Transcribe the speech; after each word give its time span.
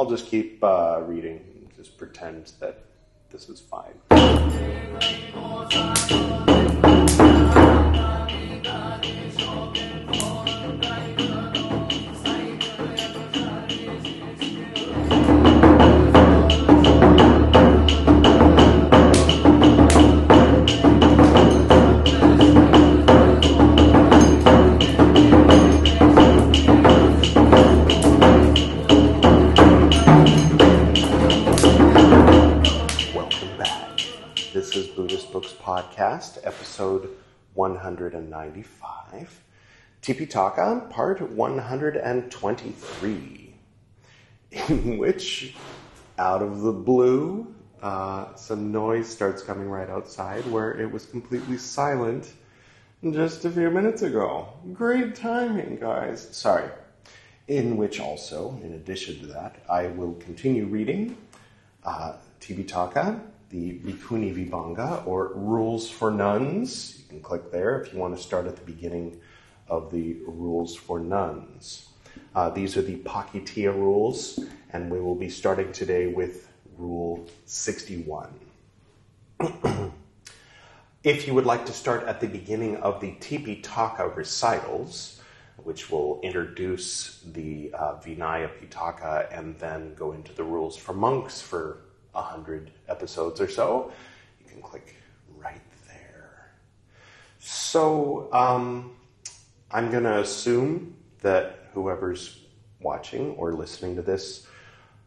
I'll 0.00 0.08
just 0.08 0.28
keep 0.28 0.64
uh, 0.64 1.02
reading. 1.02 1.68
Just 1.76 1.98
pretend 1.98 2.50
that 2.58 2.84
this 3.30 3.50
is 3.50 3.60
fine. 3.60 3.92
195. 37.82 39.44
Tipitaka, 40.02 40.90
part 40.90 41.20
123, 41.20 43.54
in 44.50 44.98
which, 44.98 45.54
out 46.18 46.42
of 46.42 46.60
the 46.60 46.72
blue, 46.72 47.54
uh, 47.82 48.34
some 48.34 48.72
noise 48.72 49.08
starts 49.08 49.42
coming 49.42 49.68
right 49.68 49.88
outside 49.88 50.44
where 50.50 50.78
it 50.78 50.90
was 50.90 51.06
completely 51.06 51.56
silent 51.56 52.32
just 53.10 53.44
a 53.44 53.50
few 53.50 53.70
minutes 53.70 54.02
ago. 54.02 54.48
Great 54.72 55.14
timing, 55.14 55.78
guys. 55.80 56.28
Sorry. 56.32 56.68
In 57.48 57.76
which 57.76 58.00
also, 58.00 58.58
in 58.62 58.74
addition 58.74 59.18
to 59.20 59.26
that, 59.28 59.56
I 59.68 59.88
will 59.88 60.14
continue 60.14 60.66
reading 60.66 61.16
uh, 61.84 62.14
Tipitaka, 62.40 63.20
the 63.50 63.80
Bhikkhuni 63.80 64.34
Vibhanga, 64.34 65.06
or 65.06 65.32
Rules 65.34 65.90
for 65.90 66.10
Nuns. 66.10 66.98
You 66.98 67.08
can 67.08 67.20
click 67.20 67.50
there 67.50 67.80
if 67.80 67.92
you 67.92 67.98
want 67.98 68.16
to 68.16 68.22
start 68.22 68.46
at 68.46 68.56
the 68.56 68.62
beginning 68.62 69.20
of 69.68 69.90
the 69.90 70.18
Rules 70.26 70.76
for 70.76 71.00
Nuns. 71.00 71.88
Uh, 72.34 72.50
these 72.50 72.76
are 72.76 72.82
the 72.82 72.96
Pakitiya 72.98 73.74
rules, 73.74 74.38
and 74.72 74.90
we 74.90 75.00
will 75.00 75.16
be 75.16 75.28
starting 75.28 75.72
today 75.72 76.06
with 76.06 76.48
Rule 76.78 77.28
61. 77.46 78.28
if 81.02 81.26
you 81.26 81.34
would 81.34 81.46
like 81.46 81.66
to 81.66 81.72
start 81.72 82.04
at 82.04 82.20
the 82.20 82.28
beginning 82.28 82.76
of 82.76 83.00
the 83.00 83.12
Tipitaka 83.20 84.14
recitals, 84.14 85.20
which 85.56 85.90
will 85.90 86.20
introduce 86.22 87.20
the 87.32 87.72
uh, 87.74 87.94
Vinaya 87.96 88.50
Pitaka 88.60 89.26
and 89.36 89.58
then 89.58 89.94
go 89.94 90.12
into 90.12 90.32
the 90.32 90.44
rules 90.44 90.76
for 90.76 90.92
monks 90.92 91.40
for 91.40 91.78
a 92.14 92.22
hundred 92.22 92.70
episodes 92.88 93.40
or 93.40 93.48
so. 93.48 93.92
You 94.42 94.50
can 94.50 94.62
click 94.62 94.96
right 95.36 95.60
there. 95.86 96.52
So 97.38 98.32
um, 98.32 98.92
I'm 99.70 99.90
going 99.90 100.04
to 100.04 100.20
assume 100.20 100.94
that 101.22 101.70
whoever's 101.72 102.40
watching 102.80 103.32
or 103.32 103.52
listening 103.52 103.96
to 103.96 104.02
this 104.02 104.46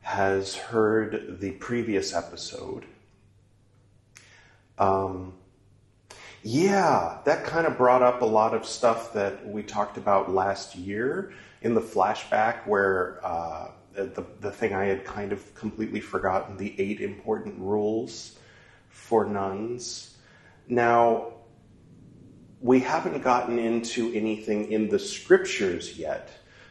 has 0.02 0.56
heard 0.56 1.40
the 1.40 1.52
previous 1.52 2.14
episode. 2.14 2.86
Um, 4.78 5.34
yeah, 6.44 7.20
that 7.24 7.46
kind 7.46 7.66
of 7.66 7.78
brought 7.78 8.02
up 8.02 8.22
a 8.22 8.26
lot 8.26 8.54
of 8.54 8.66
stuff 8.66 9.14
that 9.14 9.48
we 9.48 9.64
talked 9.64 9.98
about 9.98 10.32
last 10.32 10.76
year 10.76 11.32
in 11.62 11.74
the 11.74 11.82
flashback, 11.82 12.68
where 12.68 13.26
uh, 13.26 13.72
the, 13.94 14.26
the 14.40 14.52
thing 14.52 14.74
I 14.74 14.86
had 14.86 15.06
kind 15.06 15.32
of 15.32 15.54
completely 15.56 16.00
forgotten 16.00 16.58
the 16.58 16.76
eight 16.80 17.00
important 17.02 17.60
rules 17.60 18.38
for 18.90 19.26
nuns. 19.26 20.18
Now, 20.68 21.34
we 22.62 22.80
haven't 22.80 23.22
gotten 23.22 23.60
into 23.60 24.14
anything 24.14 24.72
in 24.72 24.88
the 24.88 25.00
scriptures 25.00 25.98
yet 25.98 26.30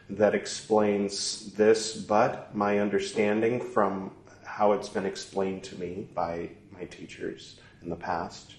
that 0.08 0.34
explains 0.34 1.52
this, 1.52 1.96
but 1.96 2.54
my 2.54 2.78
understanding 2.78 3.60
from 3.60 4.10
how 4.44 4.72
it's 4.72 4.88
been 4.88 5.06
explained 5.06 5.62
to 5.64 5.78
me 5.78 6.08
by 6.14 6.50
my 6.72 6.84
teachers 6.86 7.60
in 7.82 7.88
the 7.88 7.96
past 7.96 8.56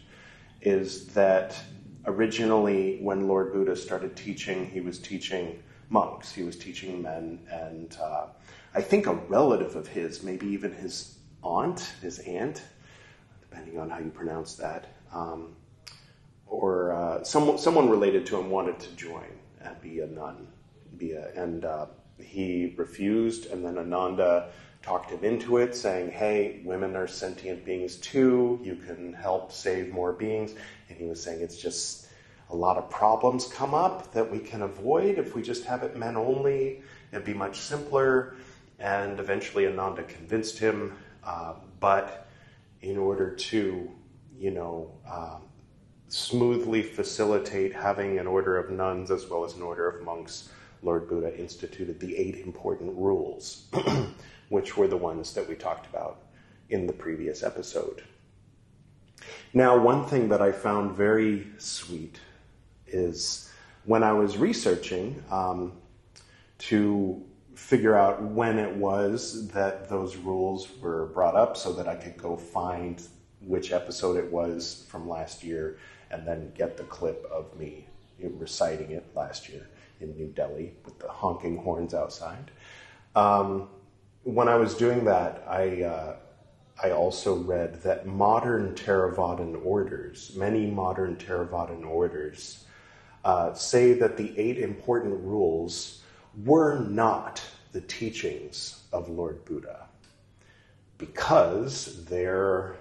is 0.61 1.07
that 1.07 1.59
originally, 2.05 2.99
when 3.01 3.27
Lord 3.27 3.53
Buddha 3.53 3.75
started 3.75 4.15
teaching, 4.15 4.65
he 4.67 4.81
was 4.81 4.99
teaching 4.99 5.61
monks, 5.89 6.31
he 6.31 6.43
was 6.43 6.57
teaching 6.57 7.01
men, 7.01 7.39
and 7.49 7.97
uh, 8.01 8.27
I 8.75 8.81
think 8.81 9.05
a 9.05 9.13
relative 9.13 9.75
of 9.75 9.87
his, 9.87 10.23
maybe 10.23 10.47
even 10.47 10.73
his 10.73 11.17
aunt, 11.43 11.93
his 12.01 12.19
aunt, 12.19 12.63
depending 13.41 13.77
on 13.77 13.89
how 13.89 13.99
you 13.99 14.09
pronounce 14.09 14.55
that, 14.55 14.87
um, 15.13 15.55
or 16.47 16.91
uh, 16.93 17.23
someone, 17.23 17.57
someone 17.59 17.89
related 17.89 18.25
to 18.27 18.39
him 18.39 18.49
wanted 18.49 18.79
to 18.79 18.89
join 18.95 19.29
and 19.61 19.79
be 19.79 19.99
a 19.99 20.07
nun, 20.07 20.47
be 20.97 21.11
a, 21.11 21.31
and 21.35 21.65
uh, 21.65 21.85
he 22.19 22.73
refused, 22.77 23.51
and 23.51 23.63
then 23.63 23.77
Ananda 23.77 24.49
talked 24.81 25.11
him 25.11 25.23
into 25.23 25.57
it, 25.57 25.75
saying, 25.75 26.11
Hey, 26.11 26.61
women 26.65 26.95
are 26.95 27.07
sentient 27.07 27.63
beings 27.63 27.97
too. 27.97 28.59
You 28.63 28.75
can 28.75 29.13
help 29.13 29.51
save 29.51 29.93
more 29.93 30.13
beings. 30.13 30.55
And 30.89 30.97
he 30.97 31.05
was 31.05 31.23
saying 31.23 31.41
it's 31.41 31.57
just 31.57 32.07
a 32.49 32.55
lot 32.55 32.77
of 32.77 32.89
problems 32.89 33.47
come 33.47 33.73
up 33.73 34.11
that 34.13 34.29
we 34.29 34.39
can 34.39 34.63
avoid 34.63 35.17
if 35.17 35.35
we 35.35 35.41
just 35.41 35.63
have 35.65 35.83
it 35.83 35.95
men 35.95 36.17
only. 36.17 36.81
It'd 37.11 37.25
be 37.25 37.33
much 37.33 37.59
simpler. 37.59 38.35
And 38.83 39.19
eventually 39.19 39.65
Ananda 39.65 40.03
convinced 40.03 40.59
him. 40.59 40.95
Uh, 41.23 41.53
but 41.79 42.27
in 42.81 42.99
order 42.99 43.33
to, 43.33 43.91
you 44.37 44.51
know, 44.51 44.91
um, 45.11 45.41
smoothly 46.09 46.83
facilitate 46.83 47.73
having 47.73 48.19
an 48.19 48.27
order 48.27 48.57
of 48.57 48.69
nuns 48.69 49.09
as 49.09 49.27
well 49.27 49.43
as 49.43 49.55
an 49.55 49.63
order 49.63 49.89
of 49.89 50.03
monks, 50.03 50.49
Lord 50.83 51.07
Buddha 51.07 51.35
instituted 51.39 51.99
the 51.99 52.15
eight 52.15 52.35
important 52.35 52.95
rules. 52.95 53.67
which 54.53 54.77
were 54.77 54.87
the 54.87 54.97
ones 54.97 55.33
that 55.33 55.49
we 55.49 55.55
talked 55.55 55.87
about 55.87 56.19
in 56.69 56.85
the 56.85 56.93
previous 56.93 57.41
episode. 57.41 58.03
Now, 59.51 59.79
one 59.79 60.05
thing 60.05 60.29
that 60.29 60.43
I 60.43 60.51
found 60.51 60.95
very 60.95 61.47
sweet 61.57 62.19
is 62.85 63.51
when 63.85 64.03
I 64.03 64.13
was 64.13 64.37
researching 64.37 65.23
um, 65.31 65.73
to 66.69 67.23
figure 67.63 67.97
out 67.97 68.21
when 68.21 68.59
it 68.59 68.75
was 68.75 69.47
that 69.47 69.87
those 69.87 70.17
rules 70.17 70.67
were 70.81 71.05
brought 71.07 71.33
up 71.33 71.55
so 71.55 71.71
that 71.71 71.87
I 71.87 71.95
could 71.95 72.17
go 72.17 72.35
find 72.35 73.01
which 73.39 73.71
episode 73.71 74.17
it 74.17 74.29
was 74.29 74.85
from 74.89 75.07
last 75.07 75.45
year 75.45 75.77
and 76.11 76.27
then 76.27 76.51
get 76.57 76.75
the 76.75 76.83
clip 76.83 77.25
of 77.31 77.57
me 77.57 77.87
reciting 78.19 78.91
it 78.91 79.05
last 79.15 79.47
year 79.47 79.69
in 80.01 80.13
New 80.17 80.27
Delhi 80.27 80.73
with 80.83 80.99
the 80.99 81.07
honking 81.07 81.55
horns 81.55 81.93
outside. 81.93 82.51
Um, 83.15 83.69
when 84.23 84.49
I 84.49 84.55
was 84.55 84.75
doing 84.75 85.05
that, 85.05 85.45
I 85.47 85.83
uh, 85.83 86.15
I 86.83 86.91
also 86.91 87.35
read 87.35 87.81
that 87.83 88.05
modern 88.05 88.75
Theravadan 88.75 89.65
orders, 89.65 90.33
many 90.35 90.65
modern 90.65 91.15
Theravadan 91.15 91.85
orders, 91.85 92.65
uh, 93.23 93.53
say 93.53 93.93
that 93.93 94.17
the 94.17 94.37
eight 94.37 94.57
important 94.57 95.13
rules 95.23 96.02
were 96.43 96.79
not 96.79 97.41
the 97.71 97.81
teachings 97.81 98.83
of 98.91 99.09
Lord 99.09 99.43
Buddha 99.45 99.87
because 100.97 102.05
they're 102.05 102.75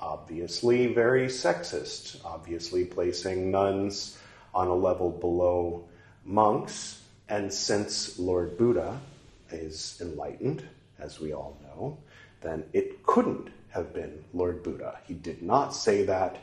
obviously 0.00 0.92
very 0.92 1.26
sexist, 1.26 2.20
obviously 2.24 2.84
placing 2.84 3.50
nuns 3.50 4.18
on 4.54 4.68
a 4.68 4.74
level 4.74 5.10
below 5.10 5.88
monks. 6.24 7.02
And 7.28 7.52
since 7.52 8.18
Lord 8.18 8.58
Buddha 8.58 9.00
is 9.50 9.98
enlightened, 10.00 10.62
as 10.98 11.20
we 11.20 11.32
all 11.32 11.56
know, 11.62 11.98
then 12.42 12.64
it 12.72 13.02
couldn't 13.04 13.48
have 13.70 13.94
been 13.94 14.24
Lord 14.32 14.62
Buddha. 14.62 14.98
He 15.06 15.14
did 15.14 15.42
not 15.42 15.74
say 15.74 16.04
that. 16.04 16.36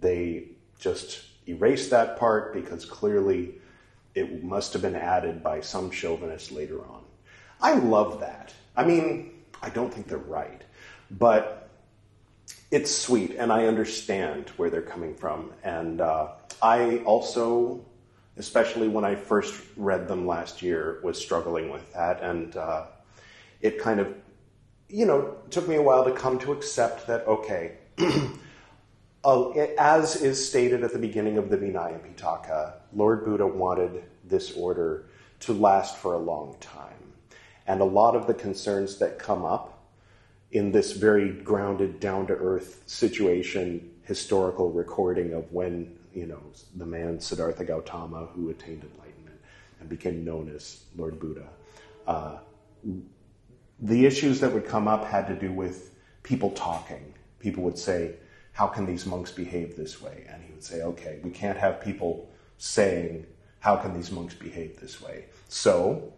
They 0.00 0.44
just 0.78 1.24
erased 1.48 1.90
that 1.90 2.18
part 2.18 2.54
because 2.54 2.84
clearly 2.84 3.54
it 4.16 4.42
must 4.42 4.72
have 4.72 4.82
been 4.82 4.96
added 4.96 5.42
by 5.42 5.60
some 5.60 5.90
chauvinist 5.90 6.50
later 6.50 6.80
on. 6.80 7.02
I 7.60 7.74
love 7.74 8.20
that. 8.20 8.52
I 8.76 8.84
mean, 8.84 9.32
I 9.62 9.70
don't 9.70 9.92
think 9.92 10.08
they're 10.08 10.18
right, 10.18 10.62
but 11.10 11.68
it's 12.70 12.90
sweet, 12.90 13.36
and 13.38 13.52
I 13.52 13.66
understand 13.66 14.50
where 14.56 14.70
they're 14.70 14.82
coming 14.82 15.14
from. 15.14 15.52
And 15.62 16.00
uh, 16.00 16.32
I 16.60 16.98
also 16.98 17.84
especially 18.36 18.88
when 18.88 19.04
I 19.04 19.14
first 19.14 19.62
read 19.76 20.08
them 20.08 20.26
last 20.26 20.62
year, 20.62 21.00
was 21.02 21.18
struggling 21.18 21.70
with 21.70 21.92
that. 21.94 22.22
And 22.22 22.56
uh, 22.56 22.86
it 23.60 23.78
kind 23.78 24.00
of, 24.00 24.14
you 24.88 25.06
know, 25.06 25.36
took 25.50 25.66
me 25.68 25.76
a 25.76 25.82
while 25.82 26.04
to 26.04 26.12
come 26.12 26.38
to 26.40 26.52
accept 26.52 27.06
that, 27.06 27.26
okay, 27.26 27.78
uh, 29.26 29.50
as 29.76 30.22
is 30.22 30.48
stated 30.48 30.84
at 30.84 30.92
the 30.92 31.00
beginning 31.00 31.36
of 31.36 31.50
the 31.50 31.58
Vinaya 31.58 31.98
Pitaka, 31.98 32.74
Lord 32.94 33.24
Buddha 33.24 33.44
wanted 33.44 34.04
this 34.24 34.52
order 34.52 35.06
to 35.40 35.52
last 35.52 35.96
for 35.96 36.14
a 36.14 36.18
long 36.18 36.56
time. 36.60 36.92
And 37.66 37.80
a 37.80 37.84
lot 37.84 38.14
of 38.14 38.28
the 38.28 38.34
concerns 38.34 38.98
that 38.98 39.18
come 39.18 39.44
up 39.44 39.82
in 40.52 40.70
this 40.70 40.92
very 40.92 41.32
grounded, 41.32 41.98
down 41.98 42.28
to 42.28 42.34
earth 42.34 42.84
situation, 42.86 43.90
historical 44.02 44.70
recording 44.70 45.32
of 45.32 45.52
when, 45.52 45.98
you 46.14 46.26
know, 46.26 46.40
the 46.76 46.86
man 46.86 47.18
Siddhartha 47.18 47.64
Gautama 47.64 48.26
who 48.26 48.50
attained 48.50 48.84
enlightenment 48.84 49.40
and 49.80 49.88
became 49.88 50.24
known 50.24 50.52
as 50.54 50.84
Lord 50.96 51.18
Buddha. 51.18 51.48
Uh, 52.06 52.36
the 53.80 54.06
issues 54.06 54.38
that 54.38 54.52
would 54.52 54.66
come 54.66 54.86
up 54.86 55.04
had 55.04 55.26
to 55.26 55.34
do 55.34 55.50
with 55.50 55.90
people 56.22 56.52
talking. 56.52 57.12
People 57.40 57.64
would 57.64 57.76
say, 57.76 58.14
How 58.56 58.66
can 58.66 58.86
these 58.86 59.04
monks 59.04 59.30
behave 59.30 59.76
this 59.76 60.00
way? 60.00 60.24
And 60.30 60.42
he 60.42 60.50
would 60.50 60.64
say, 60.64 60.80
Okay, 60.82 61.20
we 61.22 61.30
can't 61.30 61.58
have 61.58 61.82
people 61.82 62.30
saying, 62.56 63.26
How 63.60 63.76
can 63.76 63.92
these 63.92 64.10
monks 64.10 64.34
behave 64.34 64.80
this 64.80 65.00
way? 65.00 65.26
So 65.48 66.14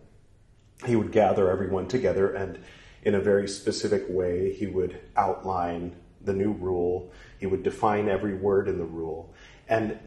he 0.86 0.94
would 0.94 1.10
gather 1.10 1.50
everyone 1.50 1.88
together 1.88 2.32
and 2.32 2.60
in 3.02 3.14
a 3.16 3.20
very 3.20 3.48
specific 3.48 4.04
way, 4.08 4.52
he 4.52 4.66
would 4.66 5.00
outline 5.16 5.96
the 6.22 6.32
new 6.32 6.52
rule. 6.52 7.10
He 7.38 7.46
would 7.46 7.62
define 7.62 8.08
every 8.08 8.34
word 8.34 8.68
in 8.68 8.78
the 8.78 8.84
rule. 8.84 9.34
And 9.68 9.98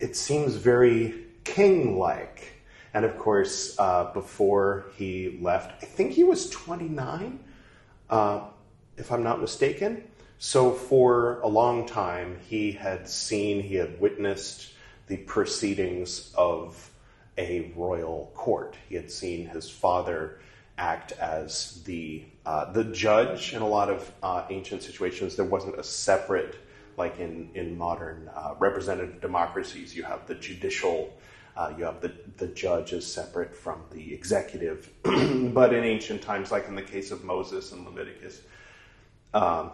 it 0.00 0.16
seems 0.16 0.54
very 0.56 1.26
king 1.44 1.98
like. 1.98 2.64
And 2.94 3.04
of 3.04 3.18
course, 3.18 3.76
uh, 3.78 4.12
before 4.12 4.86
he 4.96 5.38
left, 5.40 5.82
I 5.82 5.86
think 5.86 6.12
he 6.12 6.24
was 6.24 6.50
29, 6.50 7.40
uh, 8.10 8.40
if 8.96 9.12
I'm 9.12 9.22
not 9.22 9.40
mistaken. 9.40 10.04
So 10.44 10.72
for 10.72 11.38
a 11.42 11.46
long 11.46 11.86
time, 11.86 12.36
he 12.48 12.72
had 12.72 13.08
seen, 13.08 13.62
he 13.62 13.76
had 13.76 14.00
witnessed 14.00 14.72
the 15.06 15.18
proceedings 15.18 16.34
of 16.36 16.90
a 17.38 17.70
royal 17.76 18.32
court. 18.34 18.74
He 18.88 18.96
had 18.96 19.08
seen 19.08 19.46
his 19.46 19.70
father 19.70 20.40
act 20.76 21.12
as 21.12 21.80
the 21.84 22.24
uh, 22.44 22.72
the 22.72 22.82
judge 22.82 23.54
in 23.54 23.62
a 23.62 23.68
lot 23.68 23.88
of 23.88 24.10
uh, 24.20 24.44
ancient 24.50 24.82
situations. 24.82 25.36
There 25.36 25.44
wasn't 25.44 25.78
a 25.78 25.84
separate, 25.84 26.56
like 26.96 27.20
in 27.20 27.48
in 27.54 27.78
modern 27.78 28.28
uh, 28.34 28.54
representative 28.58 29.20
democracies, 29.20 29.94
you 29.94 30.02
have 30.02 30.26
the 30.26 30.34
judicial, 30.34 31.16
uh, 31.56 31.72
you 31.78 31.84
have 31.84 32.00
the 32.00 32.12
the 32.38 32.48
judge 32.48 32.92
is 32.92 33.06
separate 33.06 33.54
from 33.54 33.80
the 33.92 34.12
executive. 34.12 34.90
but 35.04 35.72
in 35.72 35.84
ancient 35.84 36.20
times, 36.20 36.50
like 36.50 36.66
in 36.66 36.74
the 36.74 36.82
case 36.82 37.12
of 37.12 37.22
Moses 37.22 37.70
and 37.70 37.84
Leviticus, 37.84 38.42
um, 39.34 39.70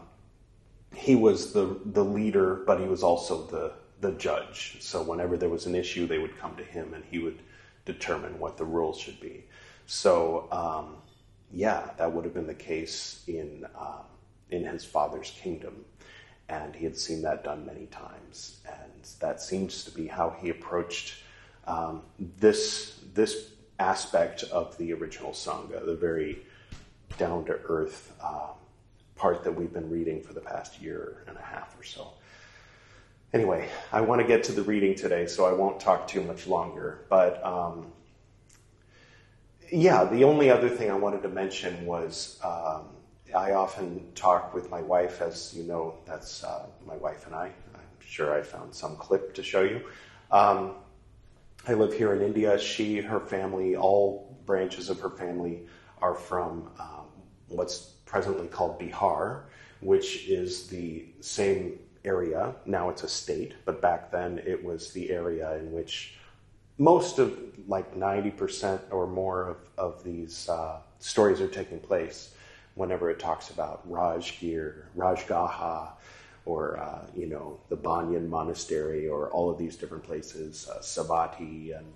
he 0.94 1.14
was 1.14 1.52
the 1.52 1.78
the 1.84 2.04
leader, 2.04 2.62
but 2.66 2.80
he 2.80 2.86
was 2.86 3.02
also 3.02 3.46
the 3.46 3.72
the 4.00 4.12
judge. 4.12 4.76
So 4.80 5.02
whenever 5.02 5.36
there 5.36 5.48
was 5.48 5.66
an 5.66 5.74
issue, 5.74 6.06
they 6.06 6.18
would 6.18 6.38
come 6.38 6.56
to 6.56 6.64
him, 6.64 6.94
and 6.94 7.04
he 7.10 7.18
would 7.18 7.40
determine 7.84 8.38
what 8.38 8.56
the 8.56 8.64
rules 8.64 8.98
should 8.98 9.18
be. 9.18 9.44
So, 9.86 10.46
um, 10.52 10.96
yeah, 11.50 11.90
that 11.96 12.12
would 12.12 12.24
have 12.24 12.34
been 12.34 12.46
the 12.46 12.54
case 12.54 13.24
in, 13.26 13.66
um, 13.76 14.04
in 14.50 14.64
his 14.64 14.84
father's 14.84 15.30
kingdom. 15.30 15.84
And 16.50 16.76
he 16.76 16.84
had 16.84 16.96
seen 16.96 17.22
that 17.22 17.42
done 17.42 17.66
many 17.66 17.86
times. 17.86 18.60
And 18.66 19.02
that 19.20 19.40
seems 19.40 19.84
to 19.84 19.90
be 19.90 20.06
how 20.06 20.36
he 20.40 20.50
approached 20.50 21.14
um, 21.66 22.02
this, 22.38 23.00
this 23.14 23.52
aspect 23.78 24.42
of 24.44 24.76
the 24.78 24.92
original 24.92 25.32
Sangha, 25.32 25.84
the 25.84 25.94
very 25.94 26.40
down 27.16 27.44
to 27.46 27.58
earth 27.64 28.12
uh, 28.22 28.52
part 29.18 29.44
that 29.44 29.52
we've 29.52 29.72
been 29.72 29.90
reading 29.90 30.22
for 30.22 30.32
the 30.32 30.40
past 30.40 30.80
year 30.80 31.24
and 31.26 31.36
a 31.36 31.42
half 31.42 31.78
or 31.78 31.82
so. 31.82 32.12
Anyway, 33.34 33.68
I 33.92 34.00
want 34.00 34.22
to 34.22 34.26
get 34.26 34.44
to 34.44 34.52
the 34.52 34.62
reading 34.62 34.94
today, 34.94 35.26
so 35.26 35.44
I 35.44 35.52
won't 35.52 35.78
talk 35.80 36.08
too 36.08 36.22
much 36.22 36.46
longer. 36.46 37.04
But 37.10 37.44
um, 37.44 37.92
yeah, 39.70 40.04
the 40.04 40.24
only 40.24 40.50
other 40.50 40.70
thing 40.70 40.90
I 40.90 40.94
wanted 40.94 41.22
to 41.24 41.28
mention 41.28 41.84
was 41.84 42.40
um, 42.42 42.86
I 43.36 43.52
often 43.52 44.12
talk 44.14 44.54
with 44.54 44.70
my 44.70 44.80
wife, 44.80 45.20
as 45.20 45.52
you 45.54 45.64
know, 45.64 45.98
that's 46.06 46.42
uh, 46.42 46.66
my 46.86 46.96
wife 46.96 47.26
and 47.26 47.34
I. 47.34 47.46
I'm 47.74 48.00
sure 48.00 48.34
I 48.34 48.40
found 48.40 48.74
some 48.74 48.96
clip 48.96 49.34
to 49.34 49.42
show 49.42 49.62
you. 49.62 49.82
Um, 50.30 50.76
I 51.66 51.74
live 51.74 51.92
here 51.92 52.14
in 52.14 52.22
India. 52.22 52.58
She, 52.58 53.00
her 53.00 53.20
family, 53.20 53.76
all 53.76 54.38
branches 54.46 54.88
of 54.88 55.00
her 55.00 55.10
family 55.10 55.66
are 56.00 56.14
from 56.14 56.70
um, 56.80 57.08
what's 57.48 57.94
presently 58.08 58.48
called 58.48 58.80
Bihar, 58.80 59.42
which 59.80 60.26
is 60.26 60.66
the 60.66 61.04
same 61.20 61.78
area. 62.04 62.54
Now 62.66 62.88
it's 62.88 63.04
a 63.04 63.08
state, 63.08 63.54
but 63.64 63.80
back 63.80 64.10
then 64.10 64.40
it 64.44 64.64
was 64.64 64.92
the 64.92 65.10
area 65.10 65.56
in 65.58 65.70
which 65.72 66.14
most 66.78 67.18
of 67.18 67.38
like 67.68 67.94
90% 67.94 68.80
or 68.90 69.06
more 69.06 69.48
of, 69.48 69.56
of 69.76 70.04
these 70.04 70.48
uh, 70.48 70.78
stories 70.98 71.40
are 71.40 71.48
taking 71.48 71.78
place 71.78 72.34
whenever 72.74 73.10
it 73.10 73.18
talks 73.18 73.50
about 73.50 73.88
Rajgir, 73.90 74.84
Rajgaha, 74.96 75.90
or 76.46 76.78
uh, 76.78 77.04
you 77.14 77.26
know 77.26 77.58
the 77.68 77.76
Banyan 77.76 78.30
Monastery, 78.30 79.06
or 79.06 79.28
all 79.30 79.50
of 79.50 79.58
these 79.58 79.76
different 79.76 80.04
places, 80.04 80.68
uh, 80.72 80.78
Savatthi 80.78 81.76
and 81.76 81.92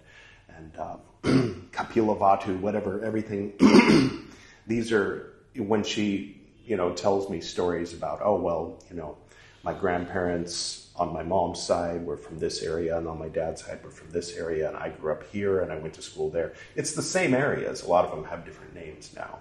and 0.48 0.78
um, 1.24 1.70
whatever, 2.60 3.02
everything. 3.02 3.54
these 4.66 4.92
are 4.92 5.31
when 5.56 5.82
she 5.82 6.40
you 6.64 6.76
know 6.76 6.92
tells 6.92 7.28
me 7.28 7.40
stories 7.40 7.92
about 7.92 8.20
oh 8.22 8.40
well 8.40 8.78
you 8.88 8.96
know 8.96 9.16
my 9.64 9.72
grandparents 9.72 10.82
on 10.96 11.12
my 11.12 11.22
mom's 11.22 11.62
side 11.62 12.04
were 12.04 12.16
from 12.16 12.38
this 12.38 12.62
area, 12.62 12.98
and 12.98 13.08
on 13.08 13.18
my 13.18 13.28
dad's 13.28 13.64
side 13.64 13.82
were 13.82 13.90
from 13.90 14.10
this 14.10 14.36
area, 14.36 14.68
and 14.68 14.76
I 14.76 14.90
grew 14.90 15.12
up 15.12 15.24
here 15.32 15.60
and 15.60 15.72
I 15.72 15.78
went 15.78 15.94
to 15.94 16.02
school 16.02 16.30
there. 16.30 16.52
It's 16.74 16.92
the 16.92 17.02
same 17.02 17.34
areas. 17.34 17.82
A 17.82 17.88
lot 17.88 18.04
of 18.04 18.10
them 18.10 18.24
have 18.24 18.44
different 18.44 18.74
names 18.74 19.12
now. 19.14 19.38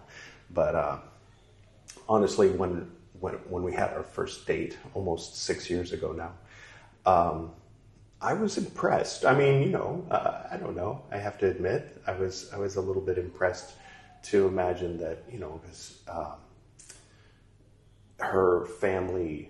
But 0.54 0.76
uh, 0.76 0.98
honestly, 2.08 2.50
when, 2.50 2.90
when, 3.20 3.34
when 3.50 3.64
we 3.64 3.74
had 3.74 3.92
our 3.94 4.04
first 4.04 4.48
date, 4.48 4.78
almost 4.94 5.38
six 5.44 5.70
years 5.70 5.92
ago 5.92 6.14
now, 6.14 6.32
um, 7.06 7.52
I 8.22 8.34
was 8.34 8.58
impressed. 8.58 9.26
I 9.26 9.34
mean, 9.34 9.62
you 9.64 9.70
know, 9.70 10.06
uh, 10.12 10.44
I 10.52 10.58
don't 10.58 10.76
know. 10.76 11.02
I 11.12 11.18
have 11.18 11.38
to 11.40 11.50
admit, 11.50 12.00
I 12.06 12.14
was 12.14 12.52
I 12.54 12.58
was 12.58 12.76
a 12.76 12.82
little 12.82 13.02
bit 13.02 13.18
impressed 13.18 13.74
to 14.24 14.48
imagine 14.48 14.98
that, 14.98 15.24
you 15.32 15.40
know, 15.40 15.60
because 15.62 16.00
um, 16.08 16.36
her 18.20 18.66
family 18.66 19.50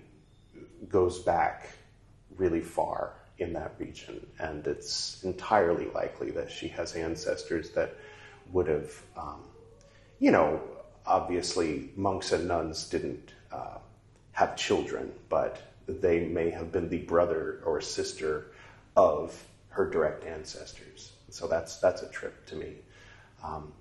goes 0.88 1.20
back 1.20 1.70
really 2.38 2.62
far 2.62 3.14
in 3.38 3.54
that 3.54 3.74
region, 3.80 4.26
and 4.40 4.66
it's 4.68 5.24
entirely 5.24 5.88
likely 5.94 6.32
that 6.32 6.50
she 6.50 6.68
has 6.68 6.96
ancestors 6.96 7.72
that 7.72 7.96
would 8.52 8.68
have, 8.68 8.92
um, 9.18 9.42
you 10.20 10.32
know, 10.32 10.62
obviously 11.06 11.90
monks 11.96 12.32
and 12.32 12.48
nuns 12.48 12.88
didn't 12.88 13.32
uh, 13.52 13.78
have 14.32 14.56
children, 14.56 15.12
but 15.30 15.60
they 15.88 16.26
may 16.28 16.50
have 16.50 16.72
been 16.72 16.90
the 16.90 17.00
brother 17.00 17.62
or 17.66 17.82
sister 17.82 18.52
of 18.96 19.44
her 19.70 19.90
direct 19.90 20.24
ancestors. 20.26 21.12
So 21.30 21.48
that's 21.48 21.78
that's 21.78 22.02
a 22.02 22.10
trip 22.10 22.46
to 22.48 22.56
me. 22.56 22.76
Um, 23.44 23.74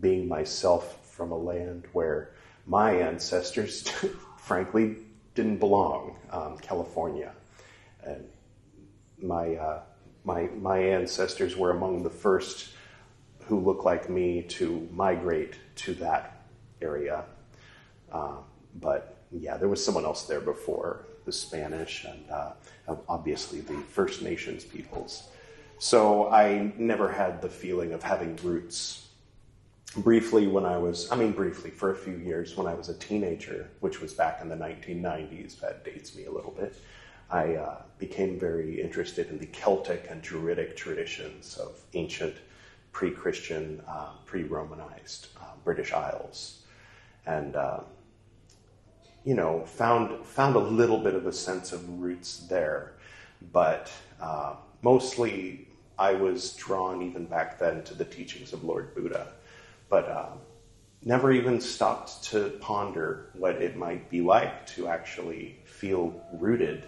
being 0.00 0.28
myself 0.28 1.06
from 1.14 1.32
a 1.32 1.36
land 1.36 1.84
where 1.92 2.32
my 2.66 2.92
ancestors, 2.92 3.88
frankly, 4.38 4.96
didn't 5.34 5.58
belong, 5.58 6.16
um, 6.30 6.58
California. 6.58 7.32
And 8.02 8.24
my, 9.22 9.54
uh, 9.54 9.80
my, 10.24 10.48
my 10.60 10.78
ancestors 10.78 11.56
were 11.56 11.70
among 11.70 12.02
the 12.02 12.10
first 12.10 12.70
who 13.46 13.60
looked 13.60 13.84
like 13.84 14.10
me 14.10 14.42
to 14.42 14.88
migrate 14.92 15.54
to 15.76 15.94
that 15.94 16.42
area. 16.82 17.24
Uh, 18.10 18.36
but 18.80 19.16
yeah, 19.30 19.56
there 19.56 19.68
was 19.68 19.84
someone 19.84 20.04
else 20.04 20.24
there 20.24 20.40
before 20.40 21.06
the 21.24 21.32
Spanish 21.32 22.04
and 22.04 22.30
uh, 22.30 22.52
obviously 23.08 23.60
the 23.60 23.74
First 23.74 24.22
Nations 24.22 24.64
peoples. 24.64 25.28
So 25.78 26.28
I 26.30 26.72
never 26.76 27.10
had 27.10 27.42
the 27.42 27.48
feeling 27.48 27.92
of 27.92 28.02
having 28.02 28.36
roots 28.36 29.05
briefly 29.96 30.46
when 30.46 30.64
I 30.64 30.76
was, 30.76 31.10
I 31.10 31.16
mean, 31.16 31.32
briefly 31.32 31.70
for 31.70 31.90
a 31.90 31.96
few 31.96 32.16
years 32.16 32.56
when 32.56 32.66
I 32.66 32.74
was 32.74 32.88
a 32.88 32.94
teenager, 32.94 33.68
which 33.80 34.00
was 34.00 34.12
back 34.12 34.40
in 34.42 34.48
the 34.48 34.56
1990s, 34.56 35.60
that 35.60 35.84
dates 35.84 36.14
me 36.14 36.26
a 36.26 36.30
little 36.30 36.50
bit, 36.50 36.76
I 37.30 37.54
uh, 37.54 37.82
became 37.98 38.38
very 38.38 38.80
interested 38.80 39.30
in 39.30 39.38
the 39.38 39.46
Celtic 39.46 40.06
and 40.10 40.22
Druidic 40.22 40.76
traditions 40.76 41.56
of 41.56 41.80
ancient 41.94 42.36
pre 42.92 43.10
Christian, 43.10 43.82
uh, 43.88 44.12
pre 44.24 44.44
Romanized 44.44 45.28
uh, 45.40 45.54
British 45.64 45.92
Isles. 45.92 46.62
And, 47.26 47.56
uh, 47.56 47.80
you 49.24 49.34
know, 49.34 49.64
found, 49.64 50.24
found 50.24 50.54
a 50.54 50.60
little 50.60 50.98
bit 50.98 51.14
of 51.14 51.26
a 51.26 51.32
sense 51.32 51.72
of 51.72 52.00
roots 52.00 52.46
there. 52.48 52.92
But 53.52 53.90
uh, 54.20 54.54
mostly 54.82 55.68
I 55.98 56.12
was 56.12 56.54
drawn 56.54 57.02
even 57.02 57.26
back 57.26 57.58
then 57.58 57.82
to 57.84 57.94
the 57.94 58.04
teachings 58.04 58.52
of 58.52 58.62
Lord 58.62 58.94
Buddha 58.94 59.32
but 59.88 60.08
uh, 60.08 60.30
never 61.02 61.32
even 61.32 61.60
stopped 61.60 62.24
to 62.24 62.50
ponder 62.60 63.30
what 63.34 63.62
it 63.62 63.76
might 63.76 64.10
be 64.10 64.20
like 64.20 64.66
to 64.66 64.88
actually 64.88 65.56
feel 65.64 66.20
rooted 66.32 66.86